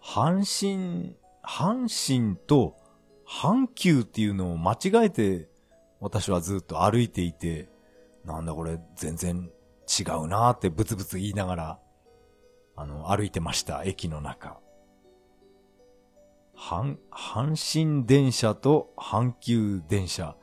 [0.02, 2.76] 阪神、阪神と
[3.24, 5.48] 阪急っていうのを間違えて
[6.00, 7.68] 私はずっと歩いていて、
[8.24, 9.48] なんだこれ全然
[9.86, 11.78] 違うなーってブツブツ言いながら、
[12.74, 14.58] あの、歩いてました、駅の中。
[16.56, 20.34] 阪、阪神電車と阪急電車。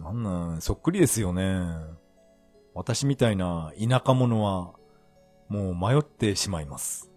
[0.00, 2.00] なんなん、そっくりですよね。
[2.74, 4.74] 私みたいな田舎者は、
[5.48, 7.10] もう迷ってしまいます。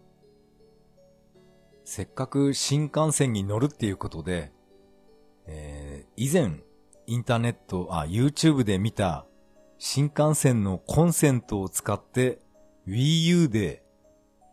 [1.86, 4.52] せっかく新幹線に乗るっていうことで、
[5.46, 6.62] えー以前、
[7.08, 9.26] インターネット、あ、YouTube で見た
[9.78, 12.40] 新幹線のコンセントを使って
[12.88, 13.84] Wii U で、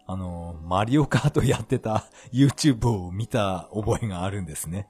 [0.06, 4.88] あの、マリオカートやってた YouTube を見た覚えがあるんですね。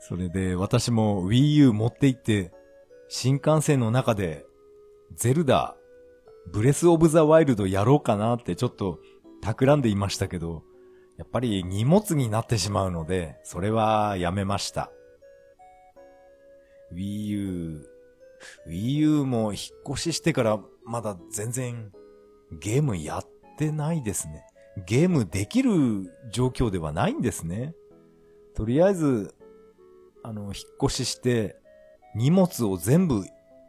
[0.00, 2.52] それで私も Wii U 持って行って、
[3.08, 4.44] 新幹線の中で
[5.14, 5.76] ゼルダ、
[6.52, 8.98] ブレスオブザワイルドやろうかなってちょっと
[9.42, 10.62] 企んでいましたけど、
[11.16, 14.92] やっぱり荷物になってしまうので、それはやめました。
[16.92, 17.88] Wii U、
[18.68, 21.90] Wii U も引っ越ししてからまだ全然
[22.60, 24.44] ゲームやってないですね。
[24.86, 25.70] ゲームできる
[26.30, 27.74] 状況ではないんですね。
[28.54, 29.34] とりあえず、
[30.22, 30.52] あの、引っ
[30.84, 31.57] 越しして
[32.18, 33.24] 荷物を全部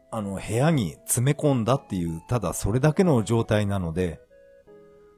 [0.10, 4.20] あの部屋に詰め込んだっていう、ただそれだけの状態なので、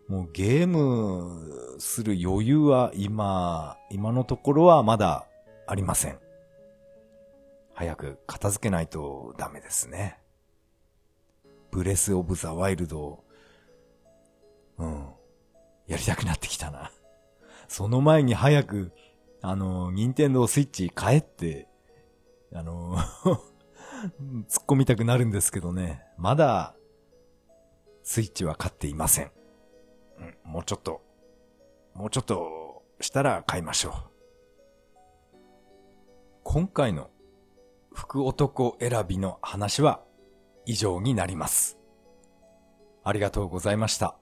[0.10, 5.26] もうゲームする余裕は今、今のところはまだ
[5.65, 6.20] ありません。
[7.74, 10.20] 早く片付けないとダメですね。
[11.72, 13.24] ブレスオブザワイルド、
[14.78, 15.06] うん、
[15.88, 16.91] やりたくなってきたな。
[17.70, 18.91] その前に早く、
[19.41, 21.70] あの、ニンテンドースイッチ帰って、
[22.53, 22.97] あの、
[24.47, 26.03] 突っ込みたくなるんですけどね。
[26.17, 26.75] まだ、
[28.03, 29.31] スイッチは買っていません。
[30.19, 31.01] うんもうちょっと、
[31.93, 33.93] もうちょっとしたら買いましょう。
[36.43, 37.09] 今回の
[37.93, 40.01] 福男選びの話は
[40.65, 41.77] 以上になります。
[43.03, 44.20] ありがとうございました。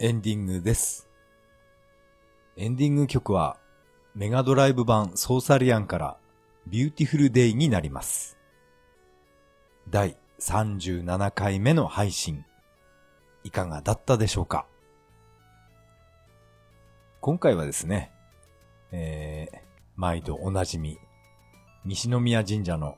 [0.00, 1.08] エンディングです。
[2.56, 3.56] エンディング曲は
[4.14, 6.16] メガドライブ版ソーサリアンから
[6.68, 8.38] Beautiful Day になります。
[9.88, 12.44] 第37回目の配信、
[13.42, 14.66] いかがだったでしょうか？
[17.20, 18.12] 今回はですね、
[18.92, 19.58] えー、
[19.96, 20.96] 毎度おなじみ、
[21.84, 22.96] 西宮神社の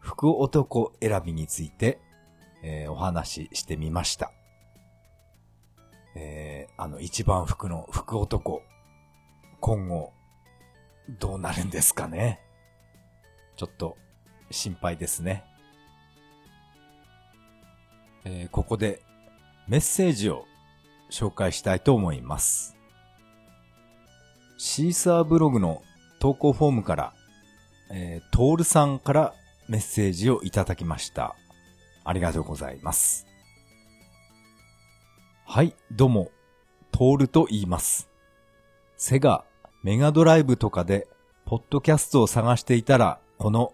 [0.00, 2.00] 福男選びについて、
[2.64, 4.32] えーお話ししてみました。
[6.20, 8.62] えー、あの一番福の福男、
[9.60, 10.12] 今後、
[11.20, 12.40] どうなるんですかね。
[13.56, 13.96] ちょっと
[14.50, 15.44] 心配ですね。
[18.24, 19.00] えーここで
[19.68, 20.44] メッセージを
[21.10, 22.76] 紹介したいと思います。
[24.56, 25.82] シーサーブログの
[26.18, 27.12] 投稿フォームから、
[27.90, 29.34] えー、トールさんから
[29.68, 31.36] メッセージをいただきました。
[32.02, 33.27] ありがとうございます。
[35.50, 36.30] はい、どうも、
[36.92, 38.10] トールと言います。
[38.98, 39.46] セガ、
[39.82, 41.08] メガドライブとかで、
[41.46, 43.72] ポッドキャストを探していたら、この、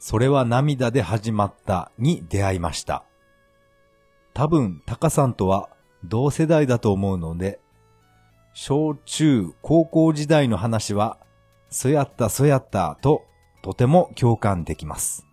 [0.00, 3.04] それは涙で始まったに出会いました。
[4.34, 5.68] 多分、タカさんとは
[6.02, 7.60] 同世代だと思うので、
[8.52, 11.18] 小中高校時代の話は、
[11.70, 13.22] そやったそやったと、
[13.62, 15.24] とても共感できます。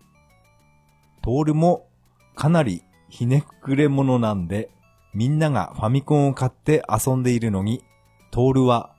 [1.20, 1.88] トールも
[2.36, 4.70] かなりひねくれ者なんで、
[5.14, 7.84] みんながファミコンを買って遊んでいるのに、
[8.32, 8.94] トールは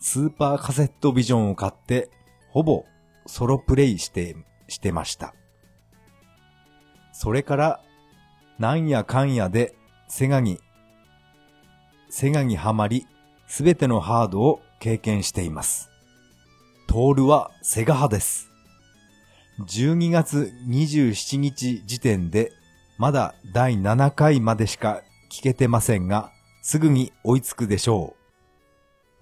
[0.00, 2.10] スーパーカセットビジョンを買って、
[2.48, 2.84] ほぼ
[3.26, 5.34] ソロプレイして、してました。
[7.12, 7.80] それから、
[8.58, 9.74] なんやかんやで、
[10.08, 10.60] セガに、
[12.08, 13.06] セガにはまり、
[13.46, 15.90] すべてのハードを経験しています。
[16.88, 18.48] トールはセガ派です。
[19.60, 22.52] 12月27日時点で、
[22.98, 28.16] まだ第7回までしか聞けてませんが、すぐに追いつくでしょ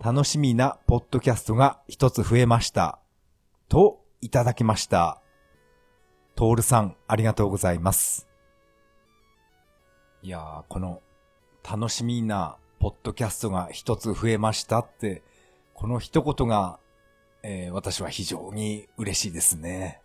[0.00, 0.02] う。
[0.02, 2.98] 楽しみなポッドキャストが一つ増えました。
[3.68, 5.20] と、いただきました。
[6.34, 8.26] トールさん、ありがとうございます。
[10.22, 11.02] いやー、この、
[11.70, 15.22] 楽しみなポッドキャストが一つ増えましたって、
[15.74, 16.80] この一言が、
[17.42, 20.00] えー、私は非常に嬉しいですね。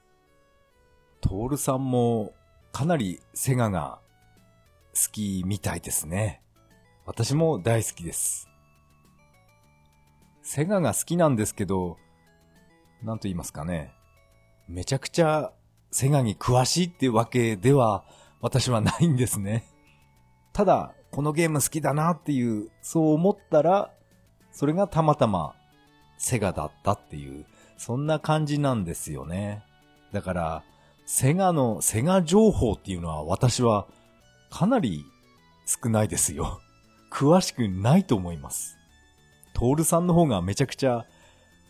[1.22, 2.34] トールさんも
[2.74, 4.03] かなりセガが
[4.94, 6.42] 好きみたいですね。
[7.06, 8.48] 私も大好きです。
[10.42, 11.98] セガが好きなんですけど、
[13.02, 13.94] なんと言いますかね。
[14.68, 15.52] めちゃくちゃ
[15.92, 18.06] セガに詳しいっていうわけでは
[18.42, 19.66] 私はないんですね。
[20.54, 23.92] ただ、このゲーム好きだなっていう、そう思ったら、
[24.52, 25.56] それがたまたま
[26.18, 27.46] セガだったっていう、
[27.78, 29.64] そんな感じなんですよね。
[30.12, 30.64] だから、
[31.06, 33.88] セガの、セガ情報っていうのは私は
[34.54, 35.04] かなり
[35.66, 36.62] 少ないですよ。
[37.12, 38.78] 詳しくないと思います。
[39.56, 41.08] トールさんの方がめちゃくちゃ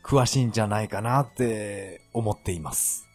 [0.03, 3.07] 詳しいんじゃないかなって思っています。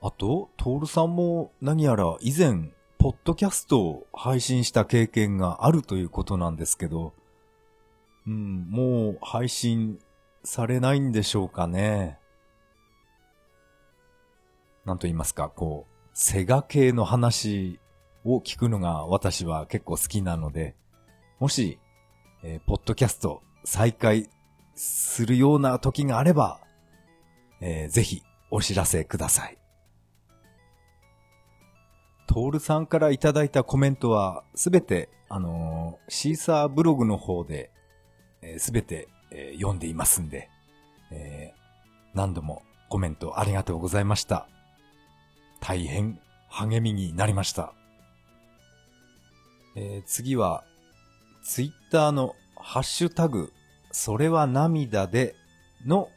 [0.00, 7.12] あと、トールさんも何やら以前、ポッドキャストを配信した経験があるということなんですけど、
[8.24, 9.98] うん、もう配信
[10.44, 12.20] されないんでしょうかね。
[14.84, 17.80] なんと言いますか、こう、セガ系の話
[18.34, 20.74] を聞くのが私は結構好きなので、
[21.38, 21.78] もし、
[22.42, 24.28] えー、ポッドキャスト再開
[24.74, 26.60] するような時があれば、
[27.60, 29.58] えー、ぜひお知らせください。
[32.26, 37.70] トールさんからいただいたコメントはすべて、あのー、シーサーブログの方で、
[38.58, 40.50] す、え、べ、て、えー、読んでいますんで、
[41.10, 44.48] えー、何度もコメントありがとうございました。
[45.60, 47.72] 大変励みになりました。
[49.76, 50.64] えー、次は、
[51.44, 53.52] ツイッターのハッシュタグ、
[53.92, 55.36] それは涙で
[55.84, 56.08] の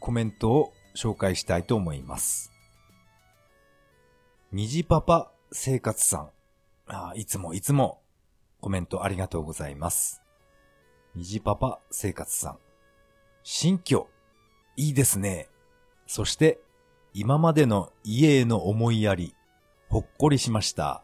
[0.00, 2.52] コメントを紹介したいと思います。
[4.50, 6.30] 虹パパ生活さん
[6.86, 7.12] あ。
[7.16, 8.00] いつもいつも
[8.60, 10.22] コメントありがとうございます。
[11.14, 12.58] 虹パパ生活さん。
[13.42, 14.08] 新居、
[14.76, 15.48] いいですね。
[16.06, 16.60] そして
[17.12, 19.34] 今までの家への思いやり、
[19.90, 21.02] ほっこりしました。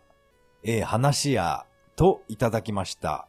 [0.63, 1.67] ええ話や、
[2.03, 3.29] といただきました。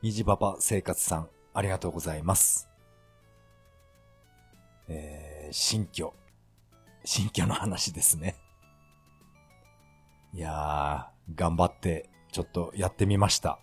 [0.00, 2.68] 虹パパ生活さん、ありがとうございます。
[4.86, 6.14] えー、新居。
[7.04, 8.36] 新居の話ですね。
[10.32, 13.58] いやー、頑張ってちょっとやってみました。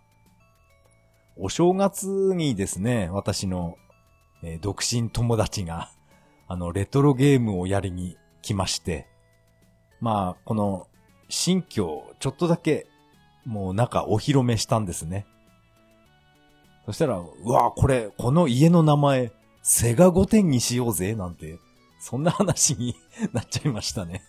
[1.37, 3.77] お正月にですね、私の、
[4.43, 5.89] えー、独身友達が、
[6.49, 9.07] あの、レトロゲームをやりに来まして、
[10.01, 10.89] まあ、この、
[11.29, 12.87] 新居をちょっとだけ、
[13.47, 15.25] もう中お披露目したんですね。
[16.85, 19.31] そしたら、うわこれ、この家の名前、
[19.63, 21.57] セガ5点にしようぜ、なんて、
[21.99, 22.95] そんな話に
[23.31, 24.21] なっちゃいましたね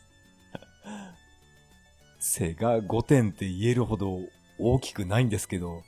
[2.18, 4.18] セガ5点って言えるほど
[4.58, 5.82] 大きくないんですけど、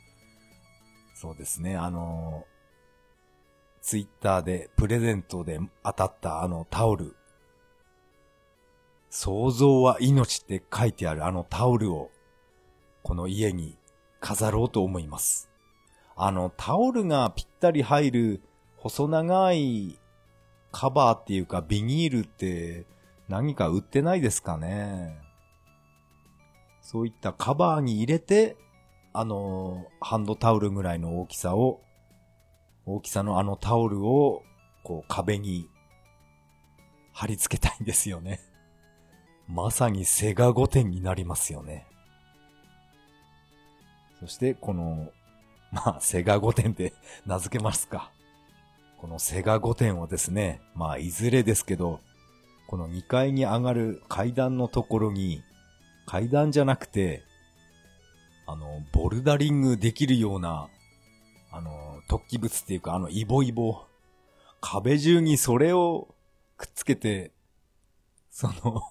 [1.15, 2.45] そうですね、あの
[3.81, 7.17] ツイッターでプレゼントで当たったあのタオル、
[9.09, 12.11] 想像は命って書いてあるあのタオルを、
[13.03, 13.79] この家に
[14.21, 15.51] 飾ろうと思います。
[16.17, 18.43] あのタオルがぴったり入る
[18.77, 19.99] 細長い
[20.73, 22.87] カバーっていうかビニールって
[23.29, 25.17] 何か売ってないですかね
[26.81, 28.57] そういったカバーに入れて、
[29.13, 31.83] あの、ハンドタオルぐらいの大きさを、
[32.87, 34.43] 大きさのあのタオルを、
[34.83, 35.69] こう壁に
[37.13, 38.41] 貼り付けたいんですよね。
[39.47, 41.87] まさにセガ5点になりますよね。
[44.21, 45.11] そしてこの、
[45.73, 46.93] まあセガ5点って
[47.27, 48.11] 名付けますか。
[48.99, 52.01] このセガ5点をですね、まあいずれですけど、
[52.69, 55.43] この2階に上がる階段のところに、
[56.07, 57.23] 階段じゃなくて、
[58.47, 60.69] あの、ボルダリングできるような、
[61.51, 63.85] あの、突起物っていうか、あの、イボイボ、
[64.61, 66.15] 壁中にそれを
[66.57, 67.33] くっつけて、
[68.31, 68.83] その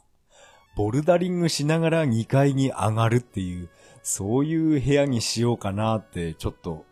[0.76, 3.70] ボルダリングしながら2階に上がるっていう、
[4.04, 6.86] そういう部屋にしようかなって、ちょっと、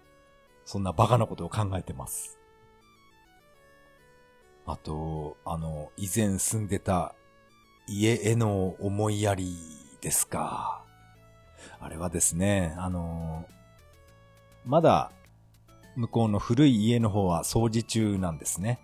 [0.66, 2.38] そんなバカなことを考えてます。
[4.66, 7.16] あと、あの、以前住んでた
[7.88, 9.55] 家への思いやり
[10.01, 10.84] ですか。
[11.80, 13.45] あれはですね、あの、
[14.66, 15.12] まだ
[15.95, 18.80] 向こうの古い家の方は掃除中なんですね。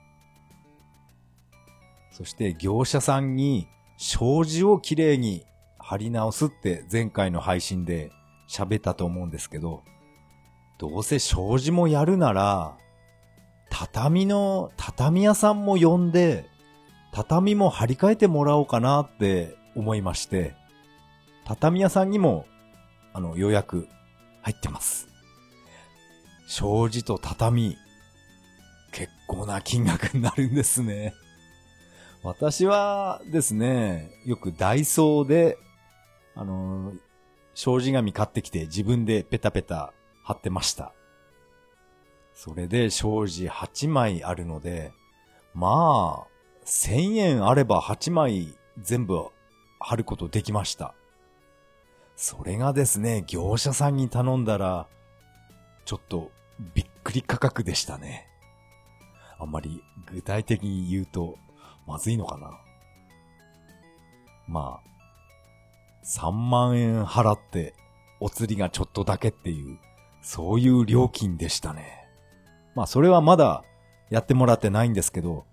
[2.12, 3.68] そして業者さんに
[3.98, 5.46] 障子をきれいに
[5.94, 8.12] 貼り直すって前回の配信で
[8.50, 9.84] 喋ったと思うんですけど、
[10.80, 12.78] どうせ障子もやるなら、
[13.70, 16.46] 畳の、畳屋さんも呼んで、
[17.12, 20.56] 畳も張り替えてもらおうかなって思いまして、
[21.46, 22.48] 畳屋さんにも、
[23.14, 23.88] あの、予約
[24.42, 25.08] 入ってます。
[26.48, 27.78] 障子と畳、
[28.92, 31.14] 結構な金額になるんですね。
[32.24, 35.58] 私はですね、よくダイソーで、
[36.36, 36.94] あの、
[37.56, 40.94] 障子紙買ってきて自分でペタペタ貼ってました。
[42.34, 44.92] それで障子8枚あるので、
[45.54, 46.28] まあ、
[46.66, 49.28] 1000円あれば8枚全部
[49.80, 50.96] 貼ることできました。
[52.16, 54.88] それがですね、業者さんに頼んだら、
[55.86, 56.32] ちょっと
[56.74, 58.28] びっくり価格でしたね。
[59.40, 61.38] あんまり具体的に言うと
[61.86, 62.52] まずいのかな。
[64.48, 64.93] まあ、
[66.04, 67.74] 3万円払って
[68.20, 69.80] お釣りがちょっとだけっていう、
[70.22, 72.08] そういう料金でしたね。
[72.76, 73.64] まあそれはまだ
[74.10, 75.46] やってもらってないんですけど、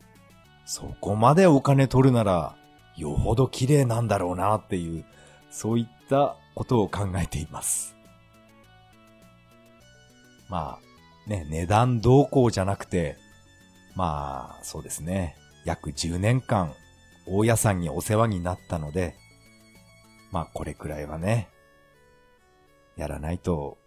[0.64, 2.56] そこまでお金取るなら、
[2.96, 5.04] よほど綺麗なんだろうなっていう、
[5.50, 7.96] そういったことを考えています。
[10.48, 13.16] まあ、ね、値段動向じゃなくて、
[13.96, 15.36] まあ、そうですね。
[15.64, 16.74] 約10年間、
[17.26, 19.14] 大家さんにお世話になったので、
[20.30, 21.48] まあこれくらいはね、
[22.96, 23.78] やらないと、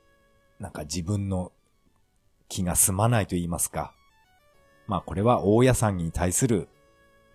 [0.60, 1.52] なんか自分の
[2.50, 3.94] 気が済まないと言いますか。
[4.88, 6.68] まあこれは大家さんに対する、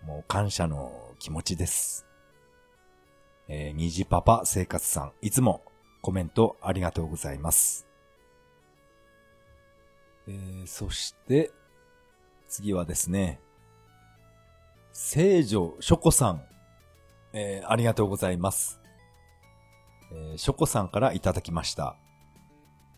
[0.03, 2.05] もう感謝の気持ちです。
[3.47, 5.63] えー、虹パパ生活さん、いつも
[6.01, 7.87] コメントありがとうございます。
[10.27, 11.51] えー、そして、
[12.47, 13.41] 次はですね、
[14.91, 16.43] 聖女ショコさん、
[17.33, 18.78] えー、ありがとうございます。
[20.11, 21.95] えー、ショコさんからいただきました。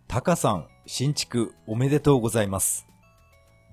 [0.08, 2.88] タカさん、新築おめでとうございます。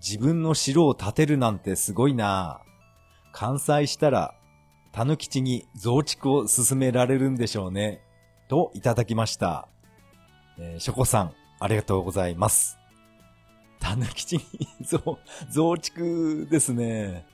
[0.01, 2.61] 自分の城を建てるなんてすごいな
[3.33, 4.35] 関西したら、
[4.93, 8.03] たぬきちに増築を進められるんでしょうね。
[8.49, 9.69] といただきました。
[10.59, 12.79] えー、ショコさん、ありがとうございます。
[13.81, 14.43] たぬきちに
[14.83, 15.19] 増、
[15.51, 17.27] 増築ですね。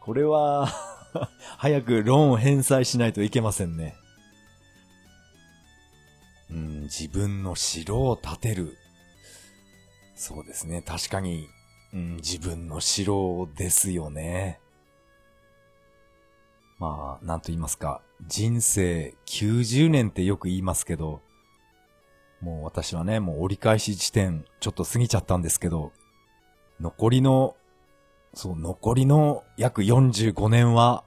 [0.00, 0.68] これは
[1.58, 3.96] 早くローンを返済しないといけませんね。
[6.50, 8.76] うん、自分の城を建てる。
[10.14, 10.82] そうですね。
[10.82, 11.48] 確かに、
[11.92, 14.60] うん、自分の城ですよね。
[16.78, 18.00] まあ、なんと言いますか。
[18.26, 21.20] 人生90年ってよく言いますけど、
[22.40, 25.92] もう私はね、もう折り返し地点ちょっと過ぎちゃったんですけど、
[26.80, 27.54] 残りの
[28.34, 31.04] そう、残りの約45年は、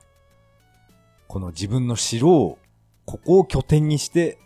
[1.27, 2.57] この自分の城を、
[3.05, 4.37] ここを拠点にして、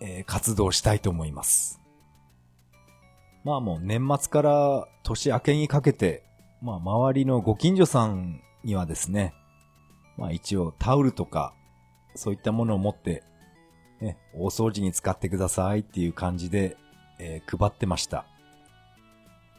[0.00, 1.80] えー、活動したいと思います。
[3.44, 6.22] まあもう年末から年明けにかけて、
[6.62, 9.34] まあ周りのご近所さんにはですね、
[10.16, 11.54] まあ一応タオルとか、
[12.14, 13.22] そういったものを持って、
[14.00, 16.76] ね、大掃除に使ってくださいっていう感じで、
[17.18, 18.26] えー、配ってました。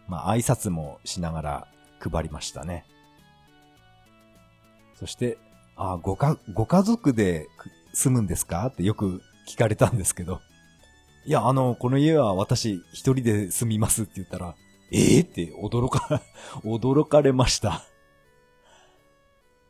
[0.07, 1.67] まあ挨拶もしながら、
[1.99, 2.83] 配りましたね。
[4.95, 5.37] そして、
[5.75, 7.47] あ、ごか、ご家族で
[7.93, 8.65] 住むんですか？
[8.67, 10.41] ってよく聞かれたんですけど、
[11.25, 14.55] いや、あの、この家は私一人で住みますって言ったら、
[14.91, 16.21] ええー、って驚か、
[16.65, 17.83] 驚かれました。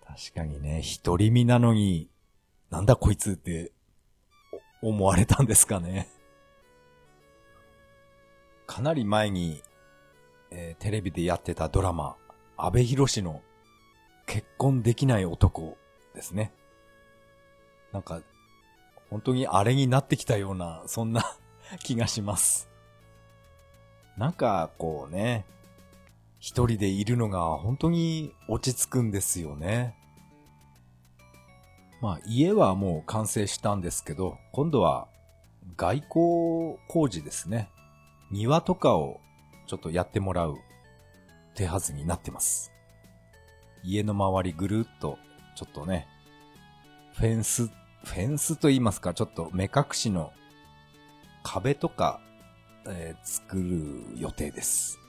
[0.06, 2.10] 確かにね、一人身なのに、
[2.70, 3.72] なんだこいつって
[4.82, 6.10] 思われたんですかね。
[8.66, 9.62] かなり前に、
[10.50, 12.16] えー、テレビでやってたドラマ、
[12.58, 13.42] 安倍博士の
[14.26, 15.78] 結婚できない男
[16.16, 16.54] ですね。
[17.92, 18.22] なんか、
[19.12, 21.38] 本当にあれになってきたような、そんな
[21.84, 22.70] 気がします。
[24.18, 25.46] なんか、こうね、
[26.40, 29.96] 一人でいるのが本当に落ち着くんですよね。
[32.02, 35.08] まあ、家はもう完成したんですけど、今度は
[35.78, 37.70] 外交工事ですね。
[38.32, 39.20] 庭とかを
[39.68, 40.58] ちょっとやってもらう
[41.54, 42.72] 手はずになってます。
[43.84, 45.20] 家の周りぐるっと、
[45.56, 46.08] ちょっとね、
[47.14, 47.70] フェンス、
[48.04, 50.34] フェンスと言いますか、ちょっと目隠しの
[51.44, 52.20] 壁とか、
[52.88, 55.00] えー、作る予定です。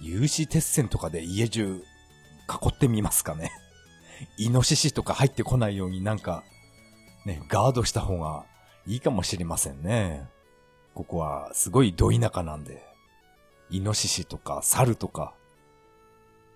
[0.00, 1.82] 有刺鉄線とかで家中
[2.48, 3.52] 囲ってみますかね。
[4.38, 6.42] イノシシとか入ってこないようになんか、
[7.24, 8.46] ね、ガードした方が
[8.86, 10.28] いいかもしれませんね。
[10.94, 12.84] ここはすごいど田舎なんで、
[13.70, 15.34] イノシシとか猿とか、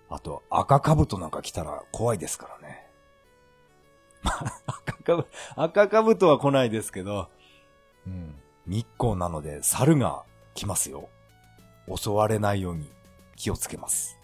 [0.09, 2.82] あと赤カブトなんか来たら怖いですからね。
[4.65, 7.29] 赤カブ、赤カブトは来ないですけど、
[8.07, 8.35] うん、
[8.67, 11.09] 日光なので猿が来ますよ。
[11.93, 12.89] 襲われないように
[13.35, 14.17] 気をつけます。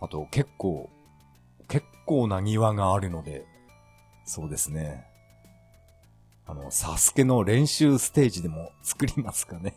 [0.00, 0.90] あと結構、
[1.68, 3.46] 結構な庭があるので、
[4.24, 5.06] そうですね。
[6.46, 9.74] あの、サスケの練習ステージでも作りますかね。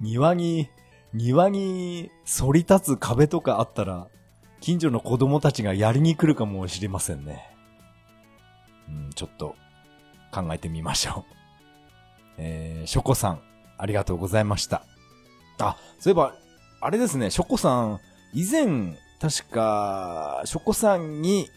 [0.00, 0.68] 庭に、
[1.12, 4.08] 庭に反り立つ壁とかあったら、
[4.64, 7.54] 近所の子供たちがやりに来るかもしれませんね。
[8.88, 9.56] うん、ちょっと
[10.32, 11.34] 考えてみましょう。
[12.38, 13.42] えー、ショコさん、
[13.76, 14.82] ありがとうございました。
[15.58, 16.34] あ、そういえば、
[16.80, 18.00] あれですね、ショコさん、
[18.32, 21.50] 以前、確か、ショコさんに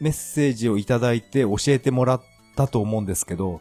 [0.00, 2.22] メッセージをいただいて教えてもらっ
[2.56, 3.60] たと思うんですけど、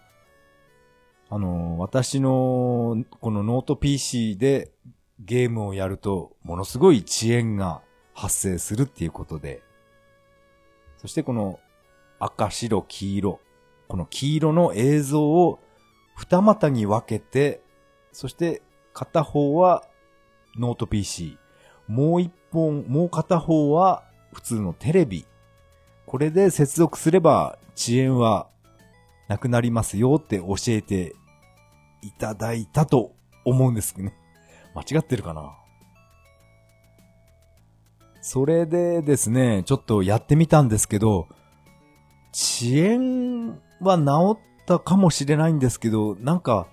[1.29, 4.71] あの、私のこのノート PC で
[5.19, 7.81] ゲームをやると、ものすごい遅延が
[8.15, 9.61] 発生するっていうことで、
[10.97, 11.59] そしてこの
[12.17, 13.39] 赤、白、黄色、
[13.87, 15.59] この黄色の映像を
[16.15, 17.61] 二股に分けて、
[18.13, 18.61] そして
[18.93, 19.83] 片方は
[20.57, 21.37] ノート PC、
[21.87, 24.03] もう一本、もう片方は
[24.33, 25.27] 普通のテレビ。
[26.05, 28.47] これで接続すれば遅延は
[29.27, 31.15] なくなりますよって教えて
[32.01, 33.13] いただいたと
[33.43, 34.15] 思うんですけどね。
[34.73, 35.57] 間違ってるかな？
[38.27, 41.27] それでですね、ちょっとやってみたんですけど、
[42.33, 43.49] 遅延
[43.79, 46.65] は治ったかもしれないんですけど、なんか、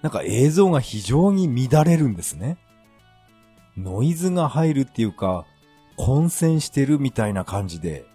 [0.00, 2.56] なんか映像が非常に乱れるんですね。
[3.76, 5.44] ノイズが入るっていうか、
[5.98, 8.06] 混戦してるみたいな感じで。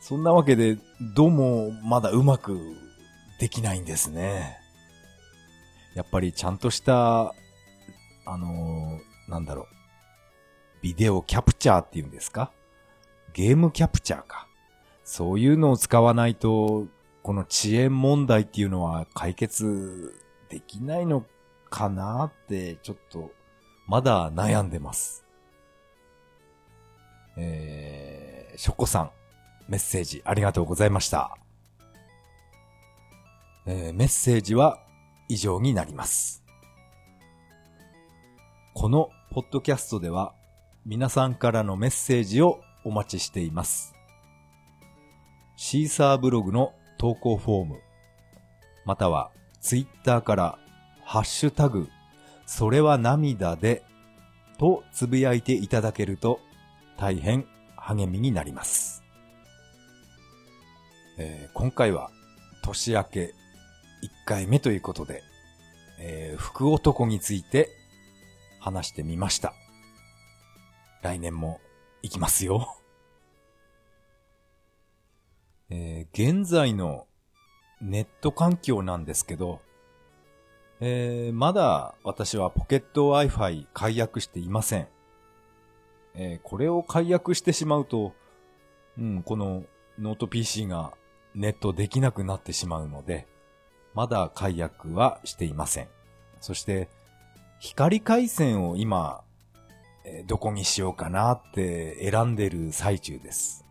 [0.00, 0.78] そんなわけで、
[1.14, 2.58] どうもまだうまく
[3.40, 4.56] できないんですね。
[5.94, 7.34] やっぱりちゃんとした、
[8.24, 9.75] あのー、なんだろう。
[10.86, 12.52] ビデオキャプチャーっていうんですか？
[13.32, 14.46] ゲームキャプチャーか。
[15.02, 16.86] そういうのを使わないと、
[17.24, 20.14] この遅延問題っていうのは解決
[20.48, 21.24] できないの
[21.70, 23.32] かなって、ちょっと、
[23.88, 25.24] まだ悩んでます。
[27.36, 29.10] えー、ショコさん、
[29.66, 31.36] メッセージありがとうございました。
[33.66, 34.78] えー、メッセージは
[35.28, 36.44] 以上になります。
[38.72, 40.32] このポッドキャストでは
[40.88, 43.92] 皆さんからのメッセージをお待ちしています。
[45.56, 47.80] シーサーブログの投稿フォーム、
[48.84, 50.58] またはツイッターから
[51.04, 51.88] ハッシュタグ、
[52.46, 53.82] それは涙で
[54.58, 56.38] とつぶやいていただけると
[56.96, 59.02] 大変励みになります。
[61.18, 62.12] えー、今回は
[62.62, 63.30] 年明け1
[64.24, 65.24] 回目ということで、
[65.98, 67.70] えー、福男について
[68.60, 69.52] 話してみました。
[71.06, 71.60] 来年も
[72.02, 72.76] 行きますよ。
[75.70, 77.06] え、現在の
[77.80, 79.60] ネット環境なんですけど、
[80.80, 84.88] えー、まだ私はポケット Wi-Fi 解約していません。
[86.14, 88.12] えー、これを解約してしまうと、
[88.98, 89.62] うん、この
[89.98, 90.92] ノート PC が
[91.34, 93.28] ネットできなくなってしまうので、
[93.94, 95.88] まだ解約はしていません。
[96.40, 96.88] そして、
[97.60, 99.22] 光回線を今、
[100.08, 103.64] えどこにしようかなって選んでる最中です。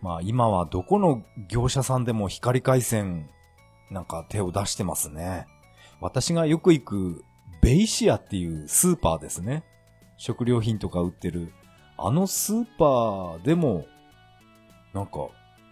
[0.00, 3.28] まあ今はどこの業者さんでも光回線
[3.90, 5.46] なんか手を出してますね。
[6.00, 7.24] 私がよく行く
[7.60, 9.64] ベイシアっていうスーパーですね。
[10.16, 11.52] 食料品とか売ってる。
[11.98, 13.86] あのスーパーでも、
[14.94, 15.28] なんか、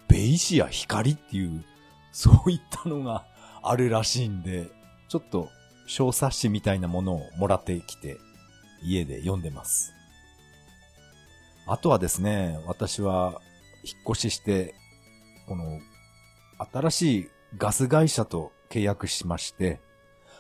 [0.08, 1.64] ベイシア光っていう
[2.12, 3.26] そういったのが
[3.62, 4.70] あるらしいんで、
[5.08, 5.48] ちょっと
[5.88, 8.18] 小冊子みたいなものをもらってきて、
[8.84, 9.92] 家で読んでます。
[11.66, 13.40] あとはですね、私は
[13.82, 14.74] 引っ越しして、
[15.46, 15.80] この、
[16.72, 19.80] 新しいガス会社と契約しまして、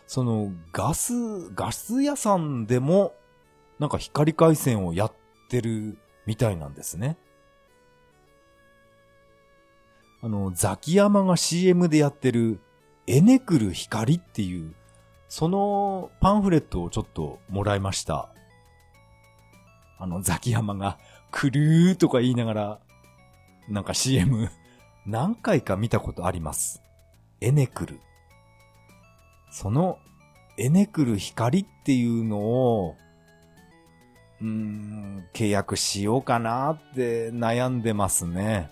[0.06, 1.14] そのガス、
[1.54, 3.14] ガス屋さんでも、
[3.78, 5.12] なんか光回線をやっ
[5.48, 7.16] てるみたいなんですね。
[10.20, 12.60] あの、ザキヤマが CM でやってる、
[13.06, 14.74] エネクル光っていう、
[15.28, 18.30] そのパンフレットをちょっともらいました。
[19.98, 20.98] あの、ザキヤマが、
[21.30, 22.78] クルーとか言いながら、
[23.68, 24.48] なんか CM
[25.06, 26.82] 何回か見たことあります。
[27.40, 28.00] エネクル。
[29.50, 29.98] その
[30.56, 32.96] エネクル光っていうのを、
[34.40, 38.70] うーん、契約しようかなって悩んでますね。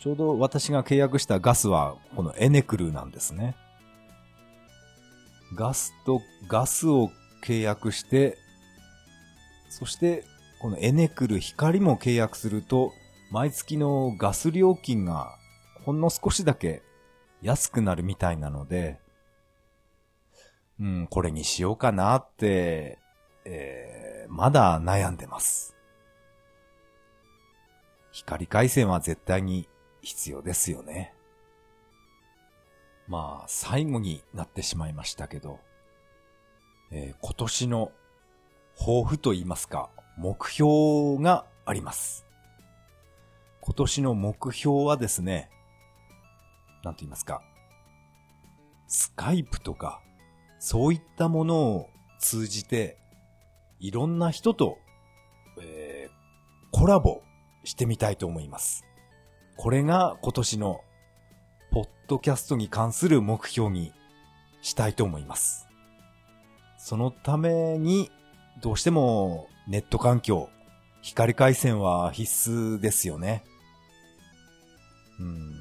[0.00, 3.56] ちょうど私が契約したガスはこのエネクルなんですね。
[5.54, 7.10] ガスとガスを
[7.44, 8.38] 契約して、
[9.68, 10.24] そして
[10.60, 12.92] このエネクル光も契約すると、
[13.30, 15.36] 毎月のガス料金が
[15.84, 16.82] ほんの少しだけ
[17.42, 18.98] 安くなるみたいなので、
[20.80, 22.98] うん、これにしようかなって、
[23.44, 25.76] えー、まだ悩んでます。
[28.12, 29.68] 光回線は絶対に
[30.02, 31.14] 必要ですよね。
[33.10, 35.58] まあ、最後になってしまいましたけど、
[36.92, 37.90] えー、今年の
[38.78, 42.24] 抱負と言いますか、目標があります。
[43.62, 45.50] 今年の目標はですね、
[46.84, 47.42] なんと言いますか、
[48.86, 50.00] スカイプとか、
[50.60, 51.88] そういったものを
[52.20, 52.96] 通じて、
[53.80, 54.78] いろんな人と、
[55.60, 57.22] えー、コラボ
[57.64, 58.84] してみたいと思います。
[59.56, 60.80] これが今年の、
[62.10, 63.92] ポッドキャストに関する目標に
[64.62, 65.68] したいと思います。
[66.76, 68.10] そのために、
[68.60, 70.50] どうしてもネット環境、
[71.02, 73.44] 光回線は必須ですよね。
[75.20, 75.54] うん。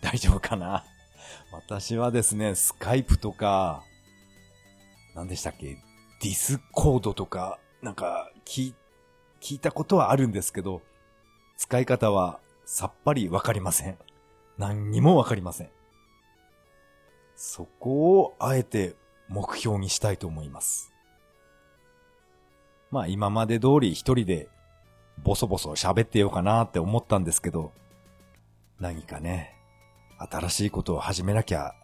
[0.00, 0.84] 大丈夫かな？
[1.50, 3.82] 私はですね、 Skype とか、
[5.16, 5.76] 何でしたっけ？
[6.22, 8.74] Discord とか、なんか、聞、
[9.40, 10.82] 聞いたことはあるんですけど、
[11.56, 13.98] 使い方はさっぱりわかりません。
[14.58, 15.70] 何にもわかりません。
[17.34, 18.96] そこをあえて
[19.28, 20.92] 目標にしたいと思います。
[22.90, 24.48] まあ今まで通り一人で
[25.22, 27.72] ボソボソ喋ってようかなって思ったんですけど、
[28.80, 29.54] 何かね、
[30.18, 31.74] 新しいことを始めなきゃ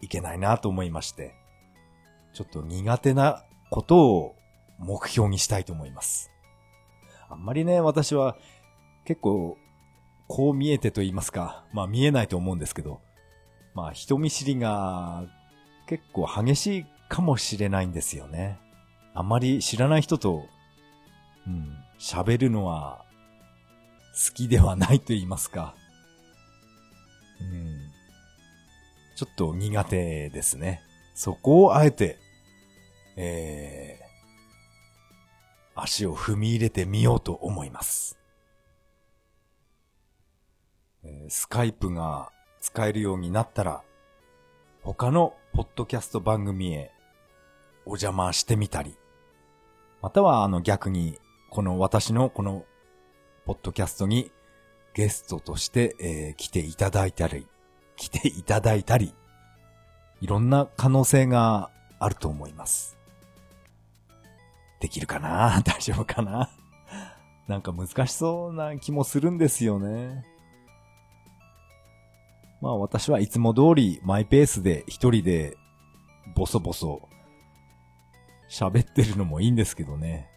[0.00, 1.34] いけないなと思いまして、
[2.34, 4.36] ちょっと苦手なことを
[4.78, 6.30] 目標にしたいと思います。
[7.30, 8.36] あんまりね、私は
[9.04, 9.56] 結構
[10.34, 13.02] こう見えてと言いますか、まあ見えないと思うんですけど、
[13.74, 15.24] まあ人見知りが
[15.86, 18.58] 結構激しいかもしれないんですよね。
[19.12, 20.46] あまり知らない人と、
[21.46, 23.04] うん、喋るのは
[24.26, 25.74] 好きではないと言いますか。
[27.38, 27.76] うん。
[29.14, 30.80] ちょっと苦手ですね。
[31.14, 32.16] そこをあえて、
[33.16, 38.21] えー、足を踏み入れてみようと思います。
[41.04, 42.30] え、スカイプが
[42.60, 43.82] 使えるようになったら、
[44.82, 46.90] 他のポッドキャスト番組へ
[47.84, 48.96] お邪魔してみたり、
[50.00, 51.18] またはあの逆に、
[51.50, 52.64] この私のこの
[53.44, 54.30] ポッドキャストに
[54.94, 57.46] ゲストとして、えー、来ていただいたり、
[57.96, 59.14] 来ていただいたり、
[60.20, 62.96] いろんな可能性があると思います。
[64.80, 65.62] できるかな？
[65.66, 66.48] 大丈夫かな？
[67.48, 70.24] なんか難しそうな気もするんですよね。
[72.62, 75.58] まあ私はいつも通りマイペースで一人で
[76.34, 77.08] ボソボソ
[78.48, 80.30] 喋ってるのもいいんですけどね。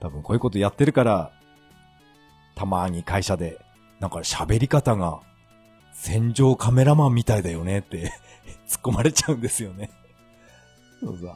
[0.00, 1.32] 多分こういうことやってるから
[2.56, 3.58] たまに会社で、
[4.00, 5.20] なんか喋り方が、
[5.92, 8.12] 戦場カメラマンみたいだよねって
[8.68, 9.90] 突っ込まれちゃうんですよね。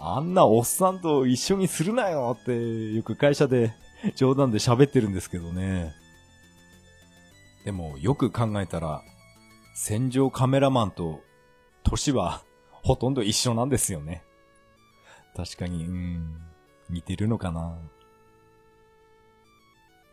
[0.01, 3.72] あんなおっさんと一緒にするなよって、よく会社で
[4.16, 5.92] 冗談で喋ってるんですけどね。
[7.64, 9.03] でも、よく考えたら、
[9.83, 11.22] 戦場カメラマンと、
[11.85, 14.22] 年は、ほとんど一緒なんですよね。
[15.35, 16.37] 確かに、うん、
[16.91, 17.78] 似てるのかな。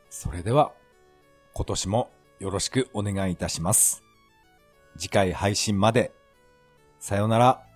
[0.09, 0.71] それでは、
[1.51, 2.09] 今年も
[2.39, 4.03] よろしくお願いいたします。
[4.97, 6.13] 次回配信まで。
[6.97, 7.66] さよなら。